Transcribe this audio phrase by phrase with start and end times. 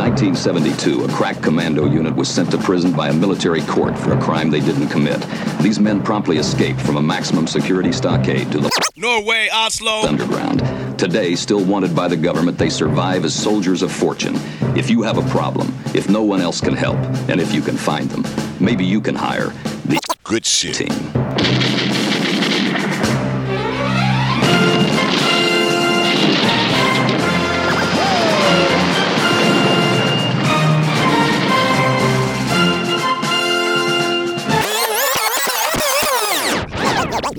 [0.00, 4.20] 1972, a crack commando unit was sent to prison by a military court for a
[4.20, 5.20] crime they didn't commit.
[5.60, 10.00] These men promptly escaped from a maximum security stockade to the Norway, Oslo.
[10.06, 10.60] underground.
[10.98, 14.36] Today, still wanted by the government, they survive as soldiers of fortune.
[14.74, 16.96] If you have a problem, if no one else can help,
[17.28, 18.24] and if you can find them,
[18.58, 19.48] maybe you can hire
[19.84, 20.76] the Good shit.
[20.76, 21.79] team.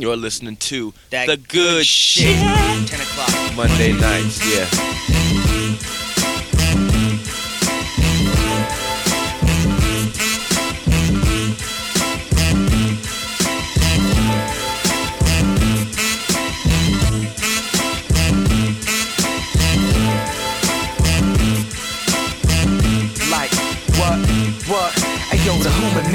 [0.02, 2.36] You're listening to that the good shit.
[2.36, 3.56] 10 o'clock.
[3.56, 5.01] Monday nights, yeah.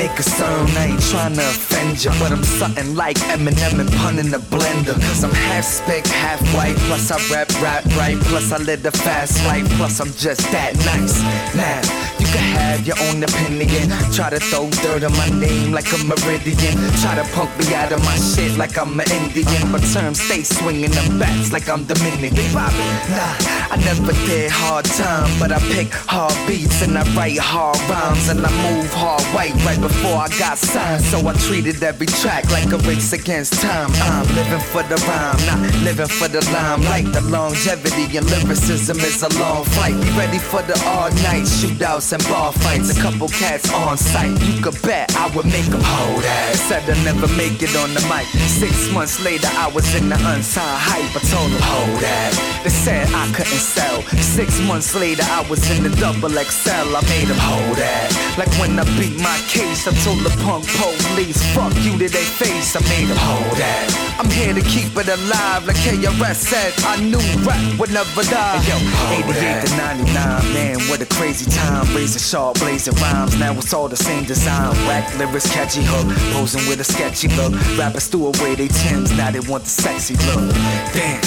[0.08, 0.46] Make a.
[0.78, 4.94] I ain't tryna offend ya, but I'm something like Eminem and pun in the blender.
[4.94, 6.76] Cause I'm half spick, half white.
[6.86, 8.18] Plus I rap, rap right.
[8.28, 9.68] Plus I live the fast life.
[9.76, 11.22] Plus I'm just that nice.
[11.56, 12.05] Now, you
[12.36, 13.88] can have your own opinion.
[14.12, 16.76] Try to throw dirt on my name like a meridian.
[17.00, 19.72] Try to punk me out of my shit like I'm an Indian.
[19.72, 22.52] But terms stay swinging them bats like I'm Dominican.
[22.52, 23.34] Nah,
[23.72, 28.28] I never did hard time, but I pick hard beats and I write hard rhymes
[28.28, 31.04] and I move hard white right before I got signed.
[31.04, 33.90] So I treated every track like a race against time.
[34.08, 37.12] I'm living for the rhyme, not living for the limelight.
[37.12, 39.94] The longevity and lyricism is a long flight.
[40.02, 42.96] Be ready for the all night shootouts and bar fights.
[42.96, 46.54] A couple cats on sight, you could bet I would make them hold that.
[46.68, 48.26] Said I'd never make it on the mic.
[48.48, 51.10] Six months later, I was in the unsigned hype.
[51.14, 52.30] I told them, hold that.
[52.62, 54.02] They said I couldn't sell.
[54.20, 56.96] Six months later, I was in the double XL.
[56.96, 58.08] I made them hold that.
[58.38, 62.30] Like when I beat my case, I told the punk police, fuck you to their
[62.40, 62.76] face.
[62.76, 64.16] I made them hold that.
[64.18, 66.72] I'm here to keep it alive, like KRS said.
[66.84, 68.60] I knew rap would never die.
[68.64, 68.76] Yo,
[69.12, 71.84] 88 to 99, man, what a crazy time.
[72.06, 73.36] Razor sharp, blazing rhymes.
[73.36, 74.70] Now it's all the same design.
[74.86, 77.52] Whack lyrics, catchy hook, posing with a sketchy look.
[77.76, 80.54] Rappers threw away they Tims, now they want the sexy look.
[80.94, 81.20] Damn.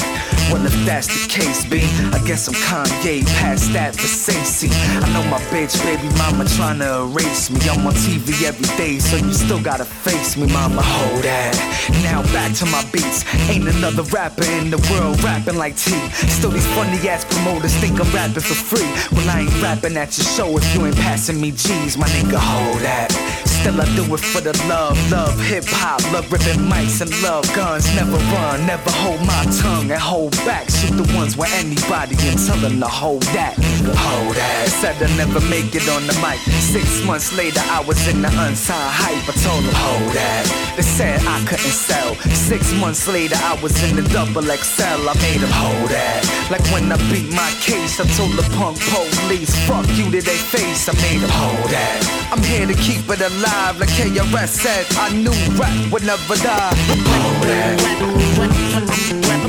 [0.50, 1.82] Well, if that's the case, B,
[2.16, 4.70] I guess I'm Kanye past that for Stacey.
[4.72, 7.60] I know my bitch, baby mama tryna erase me.
[7.70, 10.82] I'm on TV every day, so you still gotta face me, mama.
[10.82, 11.54] Hold that.
[12.02, 13.26] Now back to my beats.
[13.50, 15.92] Ain't another rapper in the world rapping like T.
[16.32, 18.90] Still these funny ass promoters think I'm rapping for free.
[19.16, 22.38] When I ain't rapping at your show if you ain't passing me G's, my nigga.
[22.38, 23.39] Hold that.
[23.60, 27.44] Still I do it for the love, love hip hop, love ripping mics and love
[27.54, 27.84] guns.
[27.94, 30.70] Never run, never hold my tongue and hold back.
[30.70, 33.60] Shoot the ones where anybody and tell them to hold that.
[33.60, 34.70] Hold that.
[34.80, 36.40] Said I never make it on the mic.
[36.72, 39.28] Six months later, I was in the unsigned hype.
[39.28, 40.48] I told them hold that.
[40.78, 42.16] They said I couldn't sell.
[42.32, 45.04] Six months later, I was in the double XL.
[45.04, 46.24] I made them hold that.
[46.50, 50.44] Like when I beat my case, I told the punk police, fuck you to their
[50.48, 50.88] face.
[50.88, 52.30] I made them hold that.
[52.32, 53.49] I'm here to keep it alive,
[53.80, 54.86] like KRS said.
[54.98, 56.74] I knew rap would never die.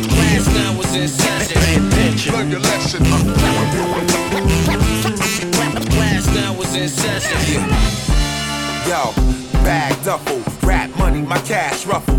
[0.09, 2.33] Class now was in session.
[2.33, 3.05] Learn your lesson.
[5.91, 7.63] Class now was in session.
[8.89, 9.13] Yo,
[9.65, 12.10] bag duffel, rap money, my cash ruffle.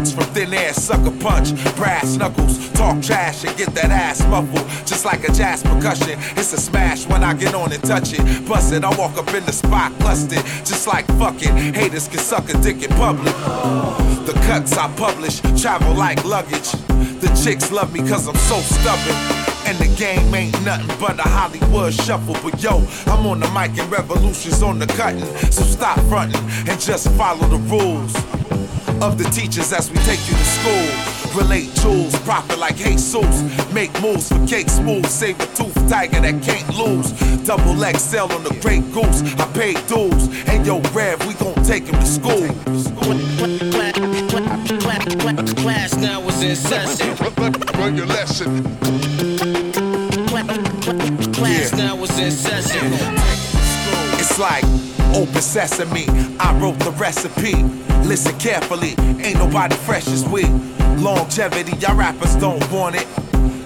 [0.00, 2.70] Thoughts from thin air, sucker punch, brass knuckles.
[2.72, 4.66] Talk trash and get that ass muffled.
[4.86, 8.48] Just like a jazz percussion, it's a smash when I get on and touch it.
[8.48, 10.42] Bust it, I walk up in the spot, clustered.
[10.64, 13.34] Just like fucking haters can suck a dick in public.
[14.24, 16.72] The cuts I publish travel like luggage.
[17.20, 19.16] The chicks love me cause I'm so stubborn.
[19.66, 22.38] And the game ain't nothing but a Hollywood shuffle.
[22.42, 25.26] But yo, I'm on the mic and revolutions on the cutting.
[25.52, 28.16] So stop fronting and just follow the rules
[29.02, 31.40] of the teachers as we take you to school.
[31.42, 33.42] Relate jewels, profit like Jesus.
[33.72, 35.06] Make moves for cake smooth.
[35.06, 37.12] Save a tooth tiger that can't lose.
[37.46, 39.22] Double XL on the Grey Goose.
[39.38, 40.28] I paid dues.
[40.48, 42.48] And yo, Rev, we gon' take him to school.
[45.54, 47.16] Class now was in session.
[47.96, 48.62] Your lesson.
[51.32, 52.92] Class now was in session.
[54.18, 54.64] It's like
[55.14, 56.06] open sesame.
[56.38, 57.62] I wrote the recipe.
[58.06, 60.44] Listen carefully, ain't nobody fresh as we.
[60.96, 63.06] Longevity, y'all rappers don't want it.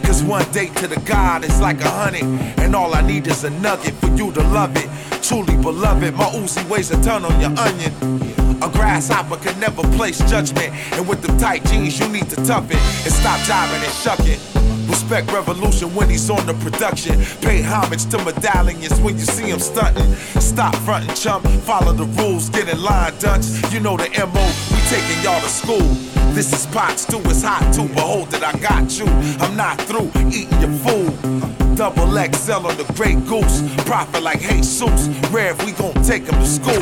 [0.05, 2.25] Cause one date to the God is like a hundred.
[2.61, 4.89] And all I need is a nugget for you to love it.
[5.23, 7.93] Truly beloved, my Uzi weighs a ton on your onion.
[8.63, 10.73] A grasshopper can never place judgment.
[10.93, 14.74] And with them tight jeans, you need to tough it and stop jiving and shucking.
[14.95, 17.21] Respect revolution when he's on the production.
[17.43, 20.15] Pay homage to medallions when you see him stunting.
[20.41, 21.45] Stop fronting, chump.
[21.67, 23.61] Follow the rules, get in line, dunce.
[23.73, 25.89] You know the MO, we taking y'all to school.
[26.33, 27.89] This is pot stew, it's hot too.
[27.89, 29.07] Behold that I got you.
[29.45, 31.34] I'm not through eating your food.
[31.77, 33.63] Double XL on the Grey Goose.
[33.85, 35.09] Profit like Jesus.
[35.09, 36.75] If we gon' take him to school.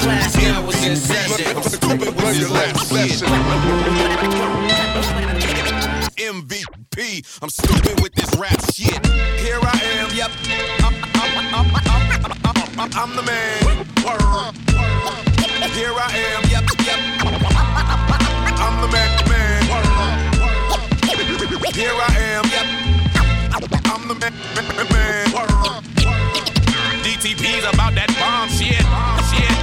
[0.00, 1.56] Class now was in session.
[2.52, 3.28] Last session.
[6.18, 7.38] MVP.
[7.42, 9.06] I'm stupid with this rap shit.
[9.40, 10.30] Here I am, yep.
[10.84, 13.84] I'm, I'm, I'm, I'm, the man.
[15.72, 16.98] Here I am, yep, yep.
[18.60, 19.19] I'm the man.
[21.74, 22.44] Here I am.
[23.52, 24.32] I'm the man,
[24.90, 25.26] man.
[27.04, 28.82] DTP's about that bomb shit,
[29.30, 29.54] shit.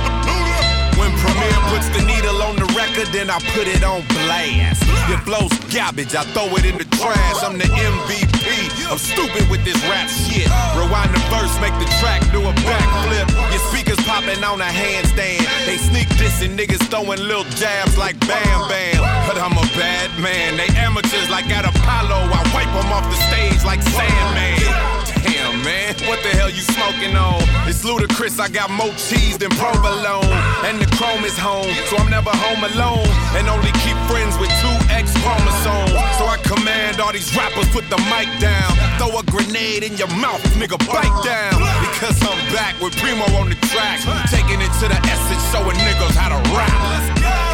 [0.97, 4.83] When Premier puts the needle on the record, then I put it on blast.
[5.09, 7.43] Your flow's garbage, I throw it in the trash.
[7.43, 8.47] I'm the MVP.
[8.87, 10.47] I'm stupid with this rap shit.
[10.75, 13.27] Rewind the verse, make the track do a backflip.
[13.51, 15.43] Your speakers popping on a handstand.
[15.65, 19.01] They sneak dissing niggas throwing little jabs like Bam Bam.
[19.27, 20.57] But I'm a bad man.
[20.57, 22.31] They amateurs like at Apollo.
[22.31, 25.07] I wipe them off the stage like Sandman.
[25.27, 27.43] Damn, man, what the hell you smoking on?
[27.67, 30.23] It's ludicrous, I got more cheese than provolone.
[30.63, 32.76] And the chrome is home, so I'm never home alone.
[32.77, 35.97] And only keep friends with two X chromosomes.
[36.17, 38.69] So I command all these rappers, put the mic down.
[39.01, 41.57] Throw a grenade in your mouth, nigga, bite down.
[41.81, 43.99] Because I'm back with Primo on the track.
[44.29, 46.69] Taking it to the essence, showing niggas how to rap.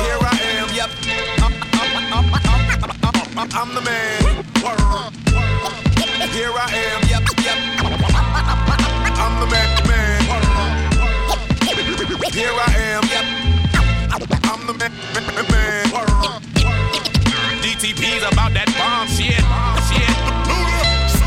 [0.03, 0.89] Here I am, yep.
[1.39, 1.55] I'm,
[2.11, 2.27] I'm,
[3.55, 4.43] I'm the man.
[6.35, 7.57] Here I am, yep, yep.
[9.23, 10.19] I'm the man, man.
[12.31, 13.42] Here I am, yep.
[14.13, 15.85] I'm the man, man, man.
[17.63, 19.41] DTP's about that bomb shit,
[19.89, 20.62] shit.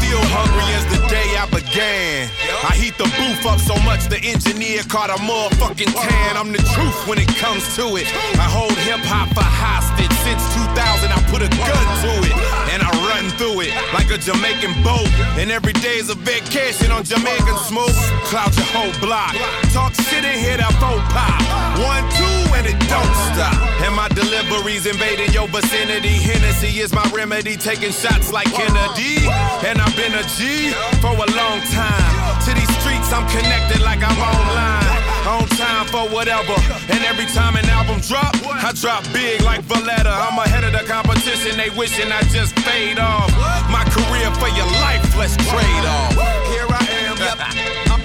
[0.06, 2.30] Still hungry as the day I began.
[2.62, 6.36] I heat the booth up so much the engineer caught a motherfucking tan.
[6.38, 8.06] I'm the truth when it comes to it.
[8.38, 11.10] I hold hip hop for hostage since 2000.
[11.10, 12.36] I put a gun to it
[12.70, 15.10] and I run through it like a Jamaican boat.
[15.42, 17.96] And every day is a vacation on Jamaican smoke.
[18.30, 19.34] Cloud your whole block.
[19.74, 21.42] Talk shit and hit that faux pop.
[21.82, 23.58] One, two, and it don't stop.
[23.82, 26.14] And my deliveries invading your vicinity.
[26.14, 27.56] Hennessy is my remedy.
[27.56, 29.26] Taking shots like Kennedy.
[29.66, 30.70] And I've been a G
[31.00, 32.12] for a long time.
[32.44, 34.84] To these streets, I'm connected like I'm online.
[35.26, 36.54] On time for whatever.
[36.92, 40.12] And every time an album drop, I drop big like Valletta.
[40.12, 41.56] I'm ahead of the competition.
[41.56, 43.32] They wishing I just fade off.
[43.72, 46.12] My career for your life, let's trade off.
[46.52, 47.38] Here I am, yep.
[47.40, 48.00] I'm,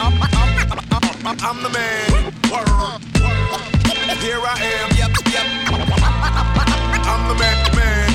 [0.00, 0.16] I'm,
[1.26, 2.32] I'm, I'm, the man.
[4.24, 5.46] Here I am, yep, yep.
[7.06, 8.06] I'm the man, man.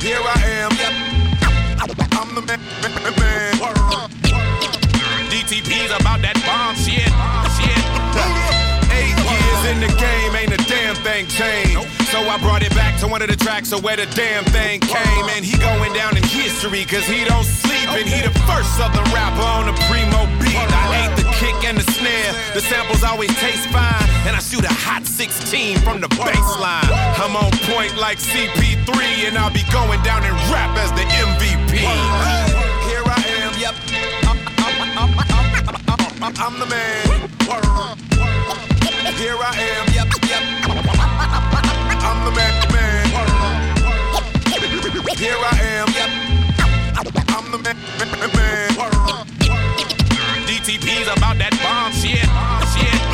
[0.00, 1.05] Here I am, yep.
[2.36, 3.54] The man, man.
[5.30, 8.65] DTP's about that bomb shit, Bomb shit.
[8.96, 11.84] Eight years in the game, ain't a damn thing changed.
[12.08, 14.80] So I brought it back to one of the tracks of where the damn thing
[14.80, 15.26] came.
[15.36, 17.88] And he going down in history, cause he don't sleep.
[17.92, 20.56] And he the first southern rapper on the primo beat.
[20.56, 22.32] I ate the kick and the snare.
[22.54, 24.08] The samples always taste fine.
[24.26, 26.88] And I shoot a hot 16 from the baseline.
[27.20, 31.84] I'm on point like CP3, and I'll be going down and rap as the MVP.
[32.88, 33.74] Here I am, yep.
[34.24, 35.36] I'm, I'm, I'm,
[36.38, 38.15] I'm, the man.
[39.14, 40.42] Here I am, yep, yep.
[42.02, 43.06] I'm the man, man.
[45.16, 46.10] Here I am, yep.
[47.28, 48.70] I'm the man, man, man.
[50.46, 52.28] DTP's about that bomb shit,
[52.74, 53.06] shit.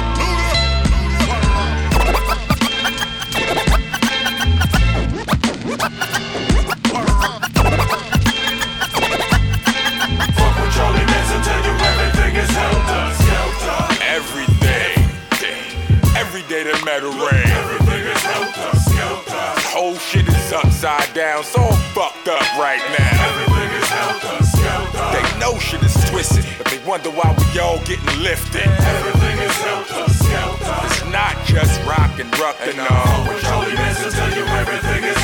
[16.32, 17.44] Every day the metal rain.
[17.44, 19.44] Everything is helter skelter.
[19.68, 23.36] Whole shit is upside down, so I'm fucked up right now.
[23.36, 25.08] Everything is helter skelter.
[25.12, 28.64] They know shit is twisted, but they wonder why we all getting lifted.
[28.64, 30.76] Everything is helter skelter.
[30.88, 33.28] It's not just rock and all.
[33.28, 35.21] with Charlie Manson, tell you everything is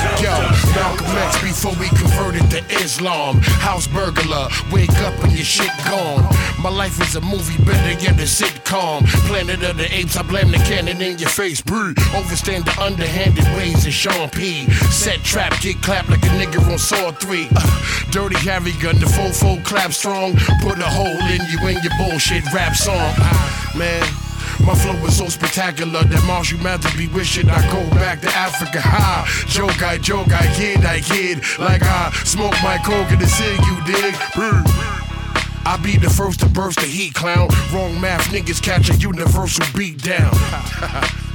[0.78, 3.40] Malcolm X before we converted to Islam.
[3.42, 6.22] House burglar, wake up and your shit gone.
[6.62, 9.04] My life is a movie better than a sitcom.
[9.26, 11.60] Planet of the Apes, I blame the cannon in your face.
[11.60, 11.98] Breathe.
[12.14, 14.70] Overstand the underhanded ways of Sean P.
[14.90, 17.48] Set trap, get clapped like a nigga on Saw 3.
[17.56, 20.34] Uh, dirty Harry gun, the fofo clap strong.
[20.62, 22.94] Put a hole in you in your bullshit rap song.
[23.18, 24.27] Ah, man.
[24.64, 28.80] My flow is so spectacular that Marshall Mathers be wishing I go back to Africa.
[28.80, 29.44] Ha!
[29.48, 31.38] Joke, I joke, I kid, I kid.
[31.58, 34.14] Like I smoke my coke in the city, you dig?
[35.64, 37.48] I be the first to burst the heat, clown.
[37.72, 40.34] Wrong math, niggas catch a universal beat down.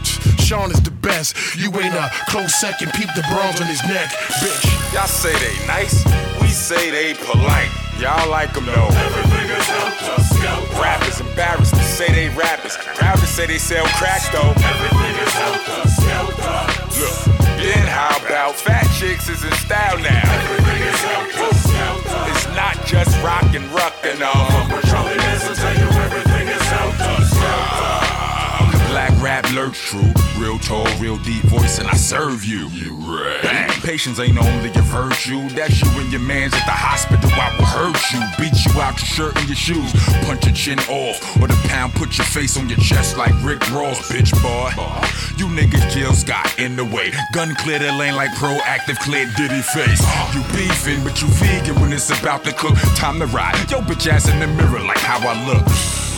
[0.43, 1.55] Sean is the best.
[1.55, 2.91] You ain't a close second.
[2.93, 4.09] Peep the bronze on his neck,
[4.41, 4.93] bitch.
[4.93, 6.03] Y'all say they nice,
[6.41, 7.71] we say they polite.
[7.99, 8.89] Y'all like them though.
[8.91, 10.81] Everything is helter skelter.
[10.81, 12.77] Rappers embarrassed to say they rappers.
[12.77, 14.53] Proud to say they sell crack though.
[14.53, 16.61] Everything is helter skelter.
[17.01, 20.21] Look, then how about fat chicks is in style now?
[20.45, 22.31] Everything is helter skelter.
[22.31, 24.45] It's not just rock and rock and all.
[24.45, 25.92] Fuck with Charlie Manson, tell you
[29.23, 30.11] rap lurch true.
[30.37, 32.67] Real tall, real deep voice, and I serve you.
[32.67, 33.39] You right.
[33.41, 33.69] Bang.
[33.81, 35.47] Patience ain't only a virtue.
[35.49, 37.29] That's you and your mans at the hospital.
[37.31, 38.19] I will hurt you.
[38.37, 39.93] Beat you out your shirt and your shoes.
[40.25, 41.41] Punch your chin off.
[41.41, 44.69] Or the pound put your face on your chest like Rick Ross, bitch boy.
[45.37, 47.13] You niggas Jill Scott in the way.
[47.33, 50.03] Gun clear the lane like Proactiv clear Diddy face.
[50.35, 52.75] You beefing, but you vegan when it's about to cook.
[52.95, 53.55] Time to ride.
[53.71, 55.65] Yo, bitch ass in the mirror like how I look.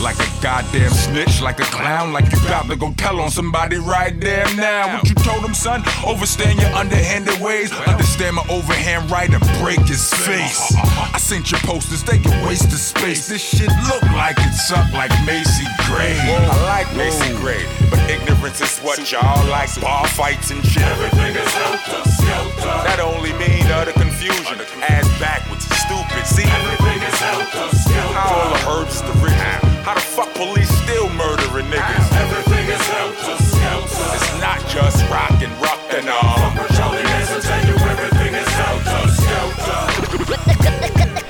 [0.00, 3.76] Like a goddamn snitch, like a clown, like you about to go tell on somebody
[3.76, 4.96] right there now.
[4.98, 5.82] What you told him, son?
[6.04, 7.72] Overstand your underhanded ways.
[7.86, 10.74] Understand my overhand right and break his face.
[10.76, 13.28] I sent your posters, they can waste the space.
[13.28, 16.16] This shit look like it's up like Macy Gray.
[16.18, 19.68] I like Macy Gray, but ignorance is what y'all like.
[19.80, 20.82] Bar fights and shit.
[20.82, 22.76] Everything is helter skelter.
[22.86, 24.58] That only mean utter confusion.
[24.88, 26.24] Ass backwards, stupid.
[26.26, 28.14] See, Everything is helter skelter.
[28.14, 29.65] how all the herbs is the rich.
[29.86, 32.12] How the fuck police still murdering niggas?
[32.18, 34.14] Everything is helter skelter.
[34.16, 36.38] It's not just rock and rock and all.
[36.38, 39.86] Fuck with Charlie Manson, tell you everything is helter skelter.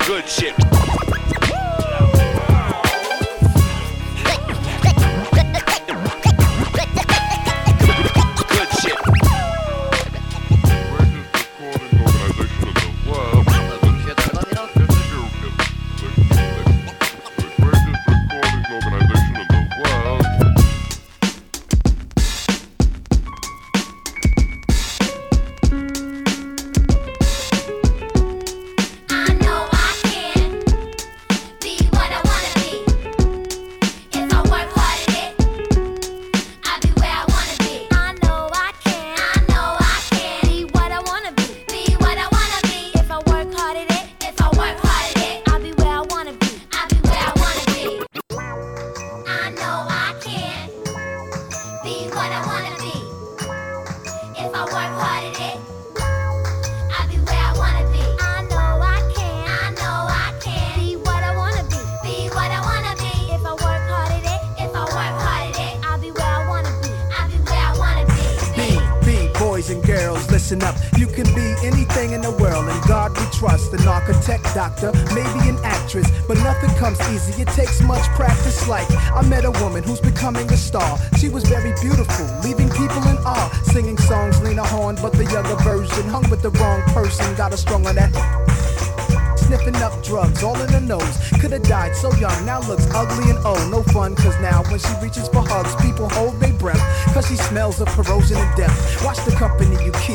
[0.06, 0.75] Good shit.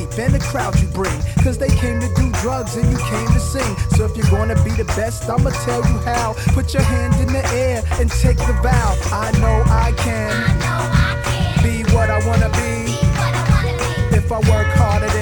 [0.02, 1.20] Keep and the crowd you bring.
[1.44, 3.76] Cause they came to do drugs and you came to sing.
[3.96, 6.34] So if you're gonna be the best, I'ma tell you how.
[6.54, 8.98] Put your hand in the air and take the vow.
[9.12, 12.94] I know I can I know I can be what I wanna be be.
[13.18, 14.18] what I wanna be.
[14.18, 15.21] If I work hard at it,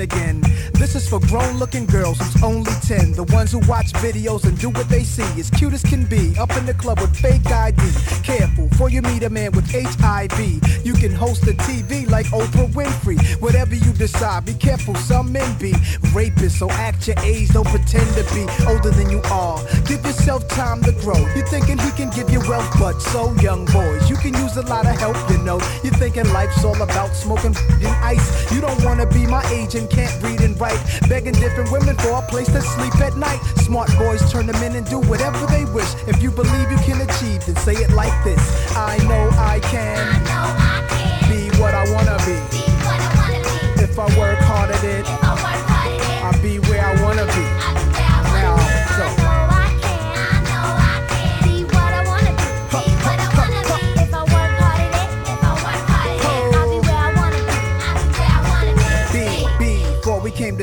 [0.00, 0.37] again.
[1.08, 3.12] For grown looking girls who's only 10.
[3.12, 5.22] The ones who watch videos and do what they see.
[5.40, 6.36] As cute as can be.
[6.36, 7.80] Up in the club with fake ID.
[8.22, 10.38] Careful, for you meet a man with HIV.
[10.84, 13.18] You can host a TV like Oprah Winfrey.
[13.40, 15.72] Whatever you decide, be careful, some men be
[16.12, 16.58] rapists.
[16.58, 19.58] So act your age, don't pretend to be older than you are.
[19.86, 21.16] Give yourself time to grow.
[21.34, 24.62] You're thinking he can give you wealth, but so young boys, you can use a
[24.62, 25.58] lot of help, you know.
[25.82, 28.52] You're thinking life's all about smoking and ice.
[28.52, 30.97] You don't wanna be my age and can't read and write.
[31.08, 33.40] Begging different women for a place to sleep at night.
[33.58, 35.88] Smart boys turn them in and do whatever they wish.
[36.06, 38.40] If you believe you can achieve, then say it like this
[38.76, 42.36] I know I can I know I can be what I wanna be.
[42.50, 43.82] be I wanna be.
[43.82, 46.84] If I work hard at it, If I work hard at it, I'll be where
[46.84, 47.57] I wanna be.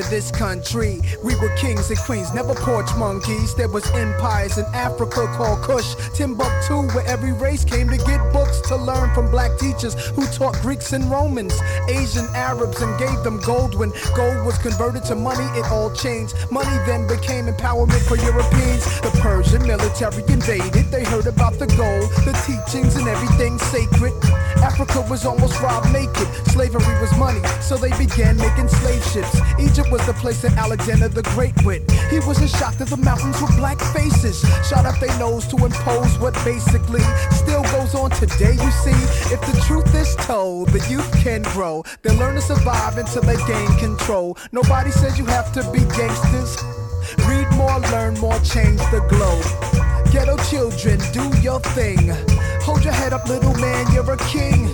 [0.09, 1.01] This country.
[1.24, 3.55] We were kings and queens, never porch monkeys.
[3.55, 8.62] There was empires in Africa called Kush, Timbuktu, where every race came to get books
[8.69, 11.53] to learn from black teachers who taught Greeks and Romans,
[11.88, 13.75] Asian Arabs, and gave them gold.
[13.75, 16.35] When gold was converted to money, it all changed.
[16.51, 18.83] Money then became empowerment for Europeans.
[19.01, 20.91] The Persian military invaded.
[20.91, 24.13] They heard about the gold, the teachings, and everything sacred.
[24.57, 26.27] Africa was almost robbed naked.
[26.47, 29.35] Slavery was money, so they began making slave ships.
[29.59, 31.90] Egypt was the place that Alexander the Great went.
[32.12, 34.42] He was in shock that the mountains were black faces.
[34.68, 37.00] Shot up their nose to impose what basically
[37.32, 38.60] still goes on today.
[38.60, 39.00] You see,
[39.32, 41.86] if the truth is told, the youth can grow.
[42.02, 44.38] They learn to survive until they gain control.
[44.52, 46.60] Nobody says you have to be gangsters.
[47.24, 49.48] Read more, learn more, change the globe.
[50.12, 52.12] Ghetto children, do your thing.
[52.68, 54.68] Hold your head up, little man, you're a king.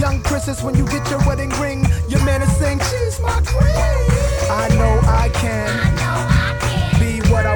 [0.00, 4.21] Young princess, when you get your wedding ring, your man is saying, She's my queen.
[4.50, 6.02] I know I can
[7.00, 7.54] be what I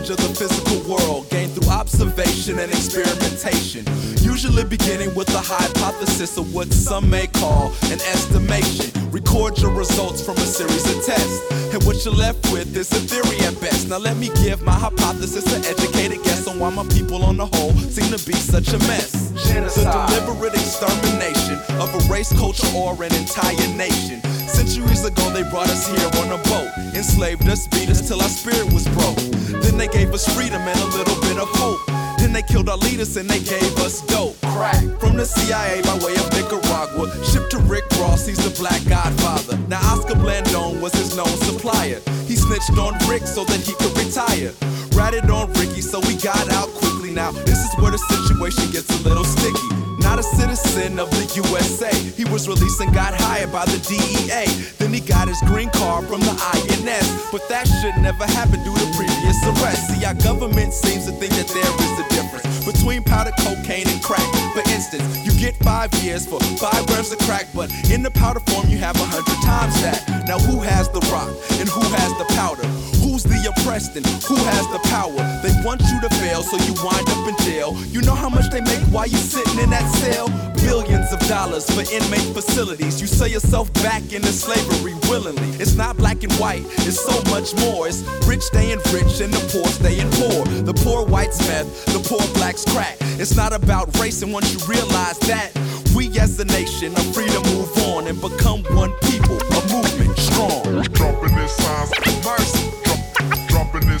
[0.00, 3.84] knowledge of the physical world gained through observation and experimentation.
[4.22, 8.90] Usually beginning with a hypothesis of what some may call an estimation.
[9.10, 11.40] Record your results from a series of tests.
[11.74, 13.88] And what you're left with is a theory at best.
[13.88, 17.46] Now let me give my hypothesis an educated guess on why my people on the
[17.46, 19.30] whole seem to be such a mess.
[19.50, 21.39] The deliberate extermination
[21.80, 24.20] of a race, culture, or an entire nation.
[24.48, 28.28] Centuries ago, they brought us here on a boat, enslaved us, beat us till our
[28.28, 29.16] spirit was broke.
[29.62, 31.80] Then they gave us freedom and a little bit of hope.
[32.18, 34.36] Then they killed our leaders and they gave us dope.
[34.42, 38.84] Crack from the CIA by way of Nicaragua, shipped to Rick Ross, he's the black
[38.86, 39.56] godfather.
[39.68, 42.00] Now Oscar Blandón was his known supplier.
[42.26, 44.52] He snitched on Rick so that he could retire.
[44.92, 47.10] Ratted on Ricky, so we got out quickly.
[47.10, 49.70] Now this is where the situation gets a little sticky.
[50.10, 51.94] Not a citizen of the USA.
[51.94, 54.50] He was released and got hired by the DEA.
[54.76, 57.30] Then he got his green card from the INS.
[57.30, 59.94] But that should never happen due to previous arrests.
[59.94, 64.02] See, our government seems to think that there is a difference between powder cocaine and
[64.02, 64.26] crack.
[64.52, 68.40] For instance, you get five years for five grams of crack, but in the powder
[68.50, 70.26] form you have a hundred times that.
[70.26, 72.89] Now who has the rock and who has the powder?
[73.10, 75.18] Who's the oppressed and who has the power?
[75.42, 77.74] They want you to fail, so you wind up in jail.
[77.90, 80.28] You know how much they make while you're sitting in that cell?
[80.62, 83.00] Billions of dollars for inmate facilities.
[83.00, 85.50] You sell yourself back into slavery willingly.
[85.58, 87.88] It's not black and white, it's so much more.
[87.88, 90.46] It's rich staying rich and the poor staying poor.
[90.62, 92.96] The poor whites meth, the poor blacks crack.
[93.18, 95.50] It's not about race, and once you realize that,
[95.96, 100.16] we as a nation are free to move on and become one people, a movement
[100.16, 100.62] strong.
[100.94, 101.90] Dropping in signs,
[102.24, 102.59] mercy.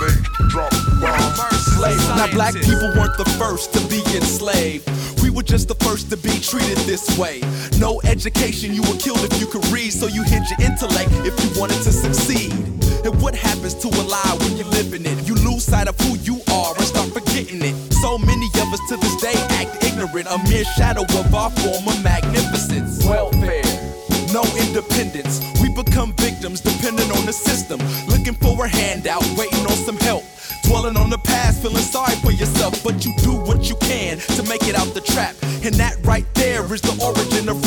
[0.00, 0.14] they
[0.48, 1.78] drop bombs.
[2.16, 4.90] Now black people weren't the first to be enslaved.
[5.22, 7.40] We were just the first to be treated this way.
[7.78, 11.38] No education, you were killed if you could read, so you hid your intellect if
[11.44, 12.79] you wanted to succeed.
[13.04, 15.26] And what happens to a lie when you live in it?
[15.26, 17.74] You lose sight of who you are and start forgetting it.
[17.94, 21.96] So many of us to this day act ignorant, a mere shadow of our former
[22.02, 23.04] magnificence.
[23.04, 23.62] Welfare.
[24.32, 25.40] No independence.
[25.60, 27.80] We become victims depending on the system.
[28.06, 30.24] Looking for a handout, waiting on some help.
[30.64, 34.42] Dwelling on the past, feeling sorry for yourself, but you do what you can to
[34.44, 35.34] make it out the trap.
[35.64, 37.66] And that right there is the origin of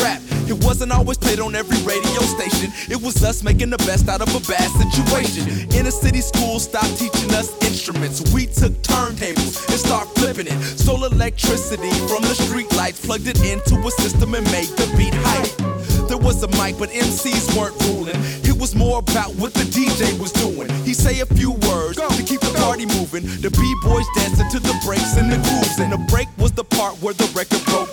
[0.74, 2.72] wasn't always played on every radio station.
[2.90, 5.70] It was us making the best out of a bad situation.
[5.70, 8.18] Inner city schools stopped teaching us instruments.
[8.34, 10.58] We took turntables and start flipping it.
[10.76, 15.14] Stole electricity from the street lights, plugged it into a system and made the beat
[15.14, 15.74] hype.
[16.08, 18.18] There was a mic, but MCs weren't ruling.
[18.42, 20.68] It was more about what the DJ was doing.
[20.84, 23.22] He say a few words to keep the party moving.
[23.40, 25.78] The b-boys dancing to the breaks and the grooves.
[25.78, 27.83] And the break was the part where the record broke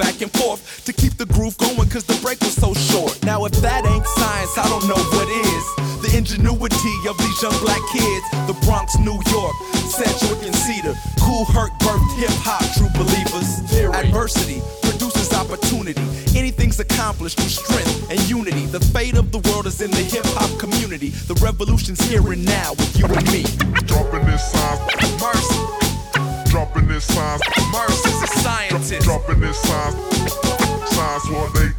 [0.00, 3.12] back and forth to keep the groove going cause the break was so short.
[3.22, 5.64] Now if that ain't science, I don't know what is.
[6.00, 8.24] The ingenuity of these young black kids.
[8.48, 9.54] The Bronx, New York,
[9.92, 10.96] Sedgwick and Cedar.
[11.20, 13.60] Kool Herc birthed hip hop, true believers.
[13.68, 13.92] Theory.
[13.92, 16.00] Adversity produces opportunity.
[16.32, 18.64] Anything's accomplished through strength and unity.
[18.66, 21.10] The fate of the world is in the hip hop community.
[21.28, 23.44] The revolution's here and now with you and me.
[23.84, 24.80] Dropping this signs,
[25.20, 25.60] Mercy,
[26.48, 29.02] dropping this signs, Mercy's a scientist.
[29.02, 30.32] dropping this signs,
[30.92, 31.69] signs while they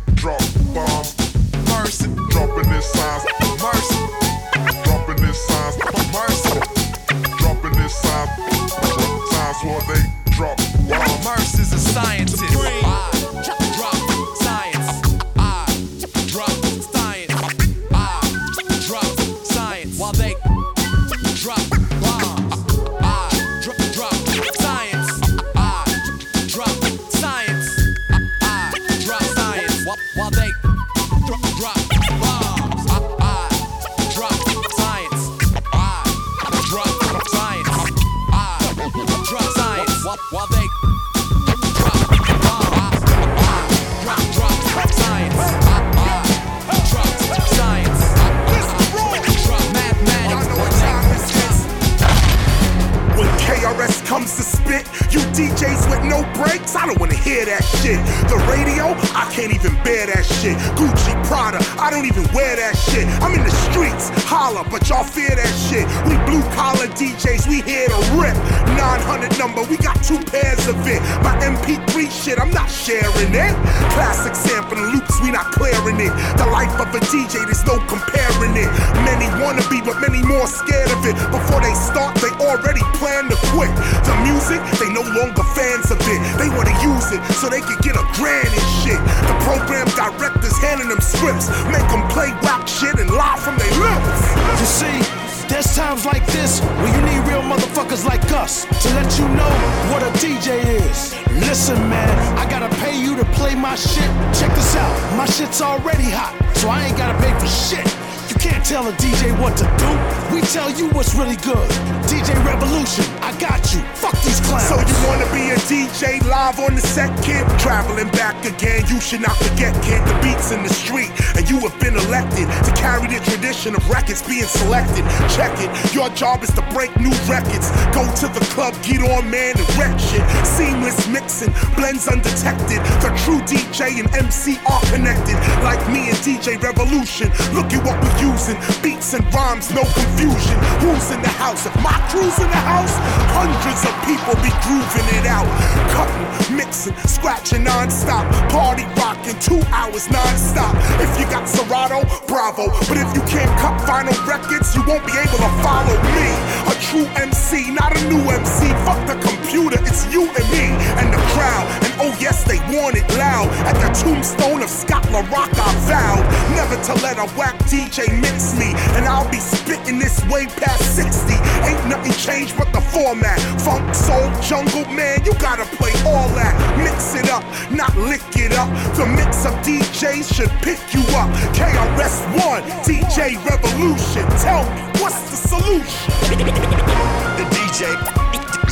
[101.62, 104.10] Listen, man, I gotta pay you to play my shit.
[104.34, 108.01] Check this out, my shit's already hot, so I ain't gotta pay for shit.
[108.32, 109.92] You can't tell a DJ what to do.
[110.34, 111.68] We tell you what's really good.
[112.08, 113.84] DJ Revolution, I got you.
[114.00, 114.72] Fuck these clowns.
[114.72, 117.44] So you wanna be a DJ live on the set, kid?
[117.60, 120.00] Traveling back again, you should not forget, kid.
[120.08, 123.84] The beats in the street, and you have been elected to carry the tradition of
[123.90, 125.04] records being selected.
[125.36, 127.68] Check it, your job is to break new records.
[127.92, 130.24] Go to the club, get on, man, and wreck shit.
[130.48, 132.80] Seamless mixing, blends undetected.
[133.04, 135.36] The true DJ and MC are connected,
[135.68, 137.28] like me and DJ Revolution.
[137.52, 140.58] Look at what we're using, beats and rhymes, no confusion.
[140.80, 141.66] Who's in the house?
[141.66, 142.94] If my crew's in the house,
[143.34, 145.50] hundreds of people be grooving it out.
[145.98, 148.24] Cutting, mixing, scratching non-stop.
[148.54, 150.78] Party rocking, two hours non-stop.
[151.02, 152.70] If you got Serato, bravo.
[152.86, 156.30] But if you can't cut vinyl records, you won't be able to follow me.
[156.70, 158.70] A true MC, not a new MC.
[158.86, 160.70] Fuck the computer, it's you and me
[161.02, 161.66] and the crowd.
[161.84, 163.48] And oh yes, they want it loud.
[163.70, 166.26] At the tombstone of Scott La Rock, I vowed
[166.58, 168.74] never to let a whack DJ mix me.
[168.98, 171.34] And I'll be spitting this way past 60.
[171.70, 173.40] Ain't nothing changed but the format.
[173.62, 176.54] Funk, soul, jungle, man, you gotta play all that.
[176.78, 178.70] Mix it up, not lick it up.
[178.98, 181.30] The mix of DJs should pick you up.
[181.54, 184.26] KRS1, DJ Revolution.
[184.42, 186.12] Tell me, what's the solution?
[187.32, 187.96] The DJ,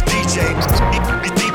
[0.05, 0.53] DJ,
[1.23, 1.48] DJ,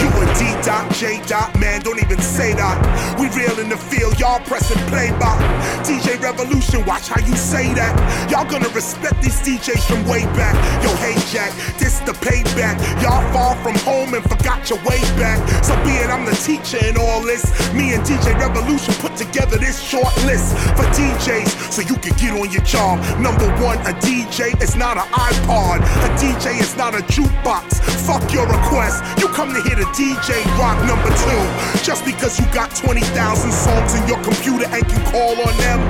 [0.00, 2.76] You a D dot, J dot, man, don't even say that.
[3.18, 5.38] We real in the field, y'all pressing play by.
[5.82, 7.94] DJ Revolution, watch how you say that.
[8.30, 10.54] Y'all gonna respect these DJs from way back.
[10.82, 12.76] Yo, hey Jack, this the payback.
[13.02, 14.24] Y'all far from home and
[14.64, 15.64] forgot your way back.
[15.64, 19.80] So being I'm the teacher in all this, me and DJ Revolution put together this
[19.80, 22.98] short list for DJs so you can get on your job.
[23.20, 25.80] Number one, a DJ is not an iPod.
[25.80, 27.80] A DJ is not a jukebox.
[28.06, 29.02] Fuck your request.
[29.20, 31.42] You come to hear the DJ rock number two.
[31.82, 33.04] Just because you got 20,000
[33.50, 35.80] songs in your computer and can call on them,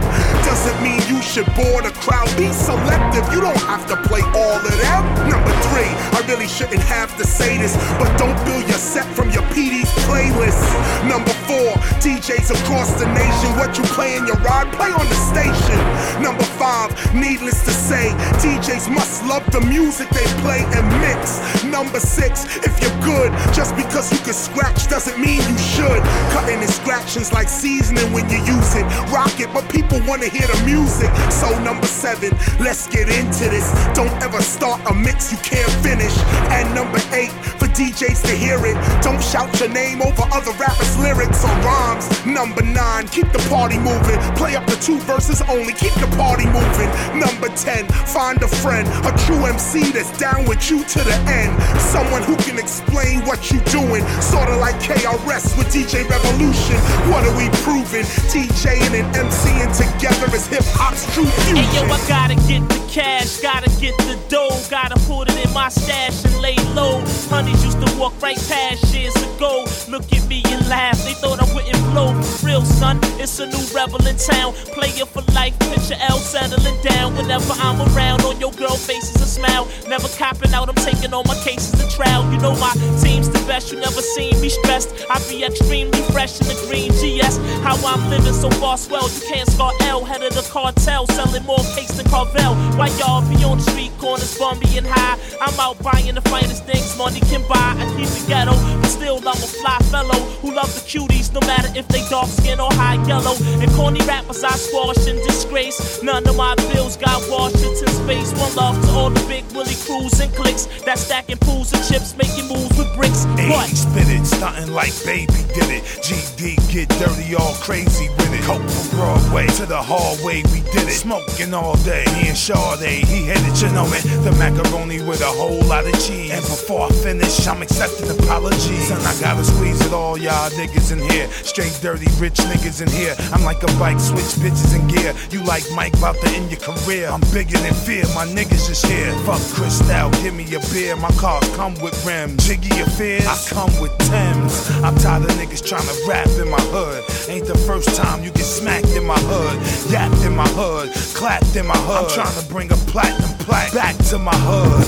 [0.44, 2.28] doesn't mean you should bore the crowd.
[2.36, 3.24] Be selective.
[3.32, 5.02] You don't have to play all of them.
[5.28, 9.30] Number three, I really shouldn't have to say this, but don't build your set from
[9.30, 10.62] your PD's playlist.
[11.08, 15.20] Number four, DJs across the nation, what you play in your ride, play on the
[15.32, 15.78] station.
[16.22, 21.40] Number five, needless to say, DJs must love the music they play and mix.
[21.64, 26.02] Number six, if you're good, just because you can scratch doesn't mean you should.
[26.32, 28.84] Cutting and scratching's like seasoning when you use it.
[29.12, 31.10] Rock it, but people wanna hear the music.
[31.30, 32.30] So number seven,
[32.60, 33.68] let's get into this.
[33.94, 36.14] Don't ever start a mix you can't finish.
[36.54, 38.76] And number eight, for DJs to hear it.
[39.02, 42.06] Don't shout your name over other rappers' lyrics or rhymes.
[42.26, 44.18] Number nine, keep the party moving.
[44.36, 46.90] Play up the two verses only, keep the party moving.
[47.18, 51.52] Number 10, find a friend, a true MC that's down with you to the end.
[51.80, 54.04] Someone who can explain what you doing.
[54.20, 56.76] Sorta like KRS with DJ Revolution.
[57.10, 58.04] What are we proving?
[58.30, 61.56] DJing and MCing together is hip hop's true fusion.
[61.56, 65.52] Hey yo, I gotta get the cash, gotta get the dough, gotta put it in
[65.52, 67.02] my stash and lay low.
[67.30, 69.64] Honeys used to walk right past years ago.
[69.88, 72.12] Look at me and laugh, they thought I wouldn't blow.
[72.22, 74.52] For real, son, it's a new rebel in town.
[74.76, 77.16] Player for life, picture L settling down.
[77.16, 79.66] Whenever I'm around, on your girl faces a smile.
[79.88, 82.22] Never copping out, I'm taking all my cases to trial.
[82.30, 84.90] You know my team's the best, you never seen me stressed.
[85.08, 87.38] I be extremely fresh in the green GS.
[87.64, 90.04] How I'm living so far swell, you can't scar L.
[90.04, 92.54] Head of the cartel, selling more cakes than Carvel.
[92.76, 95.16] Why y'all be on the street corners, bummy and high?
[95.40, 97.72] I'm out buying the finest things money can buy.
[97.80, 100.80] I keep it ghetto, but still I'm a fly fellow who love the
[101.14, 103.34] cuties, no matter if they dark skin or high yellow.
[103.60, 106.02] And corny rappers I squash in disgrace.
[106.02, 108.32] None of my bills got Washington space.
[108.32, 112.16] One love to all the big Willie crews and clicks that stacking pools and chips,
[112.16, 113.26] making moves with bricks.
[113.48, 113.68] What?
[113.68, 115.84] Spit it, stunting like baby did it.
[116.02, 118.42] GD get dirty, all crazy with it.
[118.42, 120.98] Coke from Broadway to the hallway, we did it.
[120.98, 124.00] Smoking all day, me and Sade, he hit it, you know me.
[124.26, 126.32] The macaroni with a whole lot of cheese.
[126.32, 128.90] And before I finish, I'm accepting apologies.
[128.90, 131.28] And I gotta squeeze it all, y'all niggas in here.
[131.44, 133.14] Straight dirty rich niggas in here.
[133.32, 135.14] I'm like a bike, switch bitches in gear.
[135.30, 137.08] You like Mike, about to end your career.
[137.08, 139.12] I'm bigger than fear, my niggas is here.
[139.26, 140.96] Fuck Chris Cristal, give me a beer.
[140.96, 142.46] My cars come with rims.
[142.46, 144.70] Jiggy affairs, I come with Timbs.
[144.82, 147.04] I'm tired of niggas trying to rap in my hood.
[147.28, 149.56] Ain't the first time you get smacked in my hood.
[149.90, 152.04] Yapped in my hood, clapped in my hood.
[152.04, 154.84] I'm trying to bring a platinum plaque back to my hood.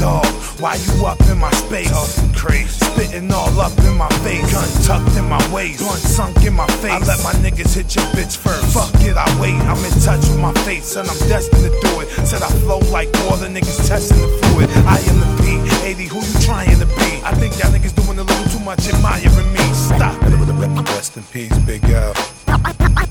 [0.00, 0.26] Dog,
[0.60, 1.90] why you up in my space?
[2.96, 4.35] Spitting all up in my face.
[5.56, 5.80] Waist.
[5.80, 6.92] Blunt sunk in my face.
[6.92, 8.76] I let my niggas hit your bitch first.
[8.76, 9.56] Fuck it, I wait.
[9.64, 12.08] I'm in touch with my face and I'm destined to do it.
[12.28, 14.68] Said I flow like all the niggas testing the fluid.
[14.84, 17.10] I am the P80, who you trying to be?
[17.24, 19.64] I think y'all niggas doing a little too much admiring me.
[19.72, 20.36] Stop it.
[20.96, 22.14] Rest in peace, Big L.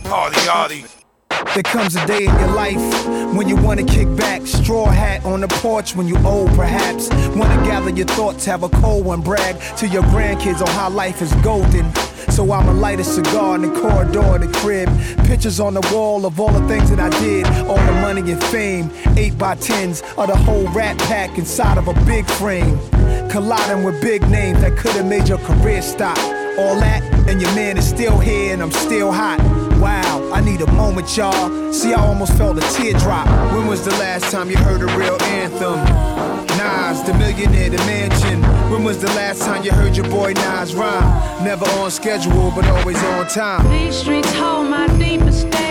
[0.04, 1.05] Party, party.
[1.54, 5.42] There comes a day in your life when you wanna kick back, straw hat on
[5.42, 7.10] the porch when you old perhaps.
[7.36, 11.22] Wanna gather your thoughts, have a cold one, brag to your grandkids on how life
[11.22, 11.94] is golden.
[12.30, 14.90] So I'ma light a cigar in the corridor of the crib.
[15.26, 18.44] Pictures on the wall of all the things that I did, all the money and
[18.46, 18.92] fame.
[19.18, 22.78] Eight by tens of the whole rat pack inside of a big frame.
[23.30, 26.18] Colliding with big names that could've made your career stop.
[26.58, 29.40] All that, and your man is still here and I'm still hot.
[29.80, 31.74] Wow, I need a moment, y'all.
[31.74, 33.28] See, I almost felt a teardrop.
[33.54, 35.76] When was the last time you heard a real anthem?
[36.58, 38.42] Nas, the millionaire, the mansion.
[38.72, 41.44] When was the last time you heard your boy Nas rhyme?
[41.44, 43.70] Never on schedule, but always on time.
[43.70, 45.65] These streets hold my deepest days.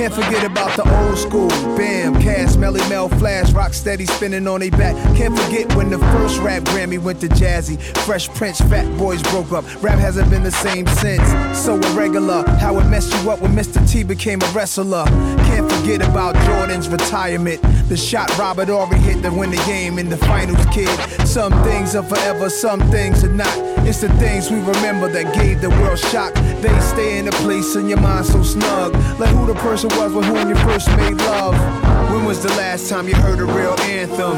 [0.00, 1.50] Can't forget about the old school.
[1.76, 4.96] Bam, Caz, Melle Mel, Flash, Rock Steady spinning on they back.
[5.14, 7.78] Can't forget when the first rap Grammy went to Jazzy.
[7.98, 9.62] Fresh Prince, Fat Boys broke up.
[9.82, 11.28] Rap hasn't been the same since.
[11.54, 13.86] So irregular, how it messed you up when Mr.
[13.86, 15.04] T became a wrestler.
[15.04, 17.60] Can't forget about Jordan's retirement.
[17.90, 20.88] The shot Robert Horry hit to win the game in the finals, kid.
[21.28, 23.79] Some things are forever, some things are not.
[23.88, 26.34] It's the things we remember that gave the world shock.
[26.34, 28.94] They stay in a place in your mind so snug.
[29.18, 31.54] Like who the person was with whom you first made love.
[32.10, 34.36] When was the last time you heard a real anthem?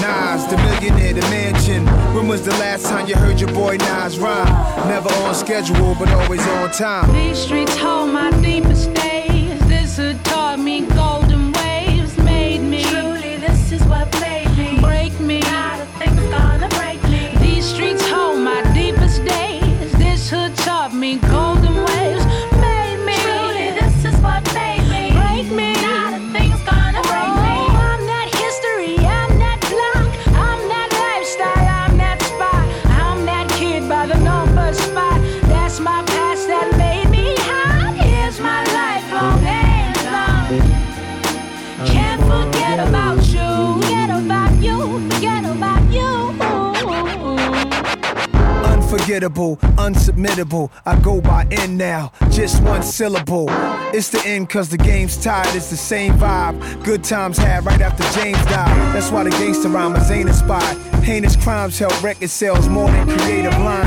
[0.00, 1.86] Nas, the millionaire, the mansion.
[2.14, 4.88] When was the last time you heard your boy Nas rhyme?
[4.88, 7.12] Never on schedule, but always on time.
[7.12, 9.15] These streets hold my deepest days.
[49.06, 50.68] Unforgettable, unsubmittable.
[50.84, 53.46] I go by N now, just one syllable.
[53.94, 56.84] It's the end cause the game's tied, it's the same vibe.
[56.84, 58.76] Good times had right after James died.
[58.92, 60.76] That's why the gangster rhymers ain't inspired.
[61.04, 63.85] Heinous crimes help record sales more than creative lines.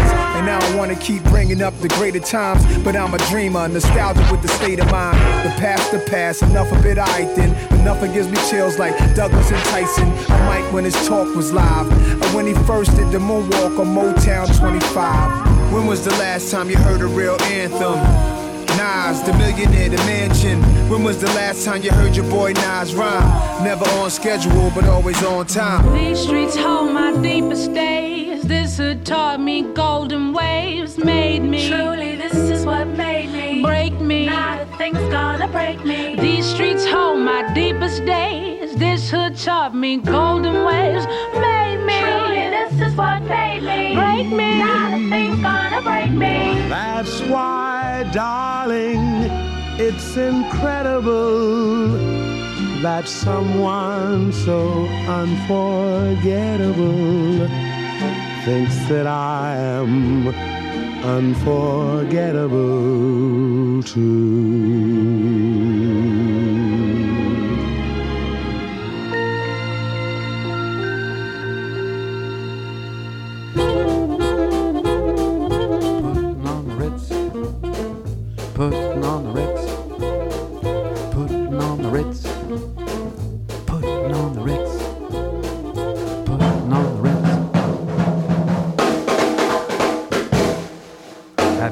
[0.89, 4.79] Wanna keep bringing up the greater times, but I'm a dreamer, nostalgic with the state
[4.79, 5.19] of mind.
[5.45, 7.51] The past, the past, enough of it, I then.
[7.79, 10.07] Enough it gives me chills like Douglas and Tyson.
[10.07, 11.85] A mic when his talk was live.
[12.23, 15.71] Or when he first did the moonwalk on Motown 25.
[15.71, 17.99] When was the last time you heard a real anthem?
[18.75, 20.59] Nas, the millionaire, the mansion.
[20.89, 23.63] When was the last time you heard your boy Nas rhyme?
[23.63, 25.93] Never on schedule, but always on time.
[25.93, 28.28] These streets hold my deepest days.
[28.49, 31.69] This hood taught me golden waves, made me.
[31.69, 33.61] Truly, this is what made me.
[33.61, 34.25] Break me.
[34.25, 36.15] Not a thing's gonna break me.
[36.15, 38.75] These streets hold my deepest days.
[38.75, 41.99] This hood taught me golden waves, made me.
[42.01, 43.93] Truly, this is what made me.
[43.93, 44.57] Break me.
[44.57, 46.67] Not a thing's gonna break me.
[46.69, 49.29] That's why, darling,
[49.77, 51.89] it's incredible
[52.81, 57.68] that someone so unforgettable
[58.49, 60.27] thinks that I am
[61.05, 64.39] unforgettable too.
[78.55, 78.88] Putting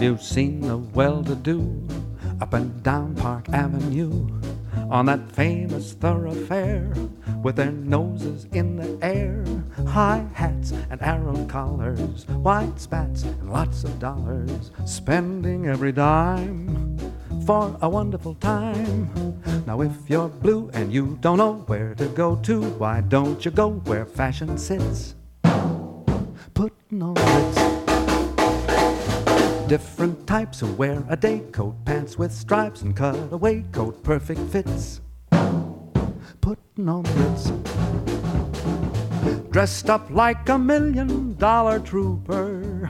[0.08, 1.86] Have seen the well-to-do
[2.39, 4.30] up and down Park Avenue
[4.89, 6.93] on that famous thoroughfare
[7.43, 9.43] with their noses in the air,
[9.86, 16.98] high hats and arrow collars, white spats and lots of dollars, spending every dime
[17.46, 19.12] for a wonderful time.
[19.67, 23.52] Now, if you're blue and you don't know where to go to, why don't you
[23.52, 25.16] go where fashion sits?
[29.67, 35.01] Different types who wear a day coat, pants with stripes and cutaway coat, perfect fits.
[36.39, 37.51] Putting on Ritz.
[39.51, 42.89] Dressed up like a million dollar trooper.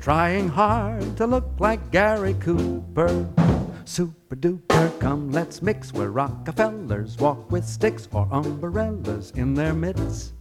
[0.00, 3.28] Trying hard to look like Gary Cooper.
[3.84, 10.35] Super duper, come let's mix where Rockefellers walk with sticks or umbrellas in their midst.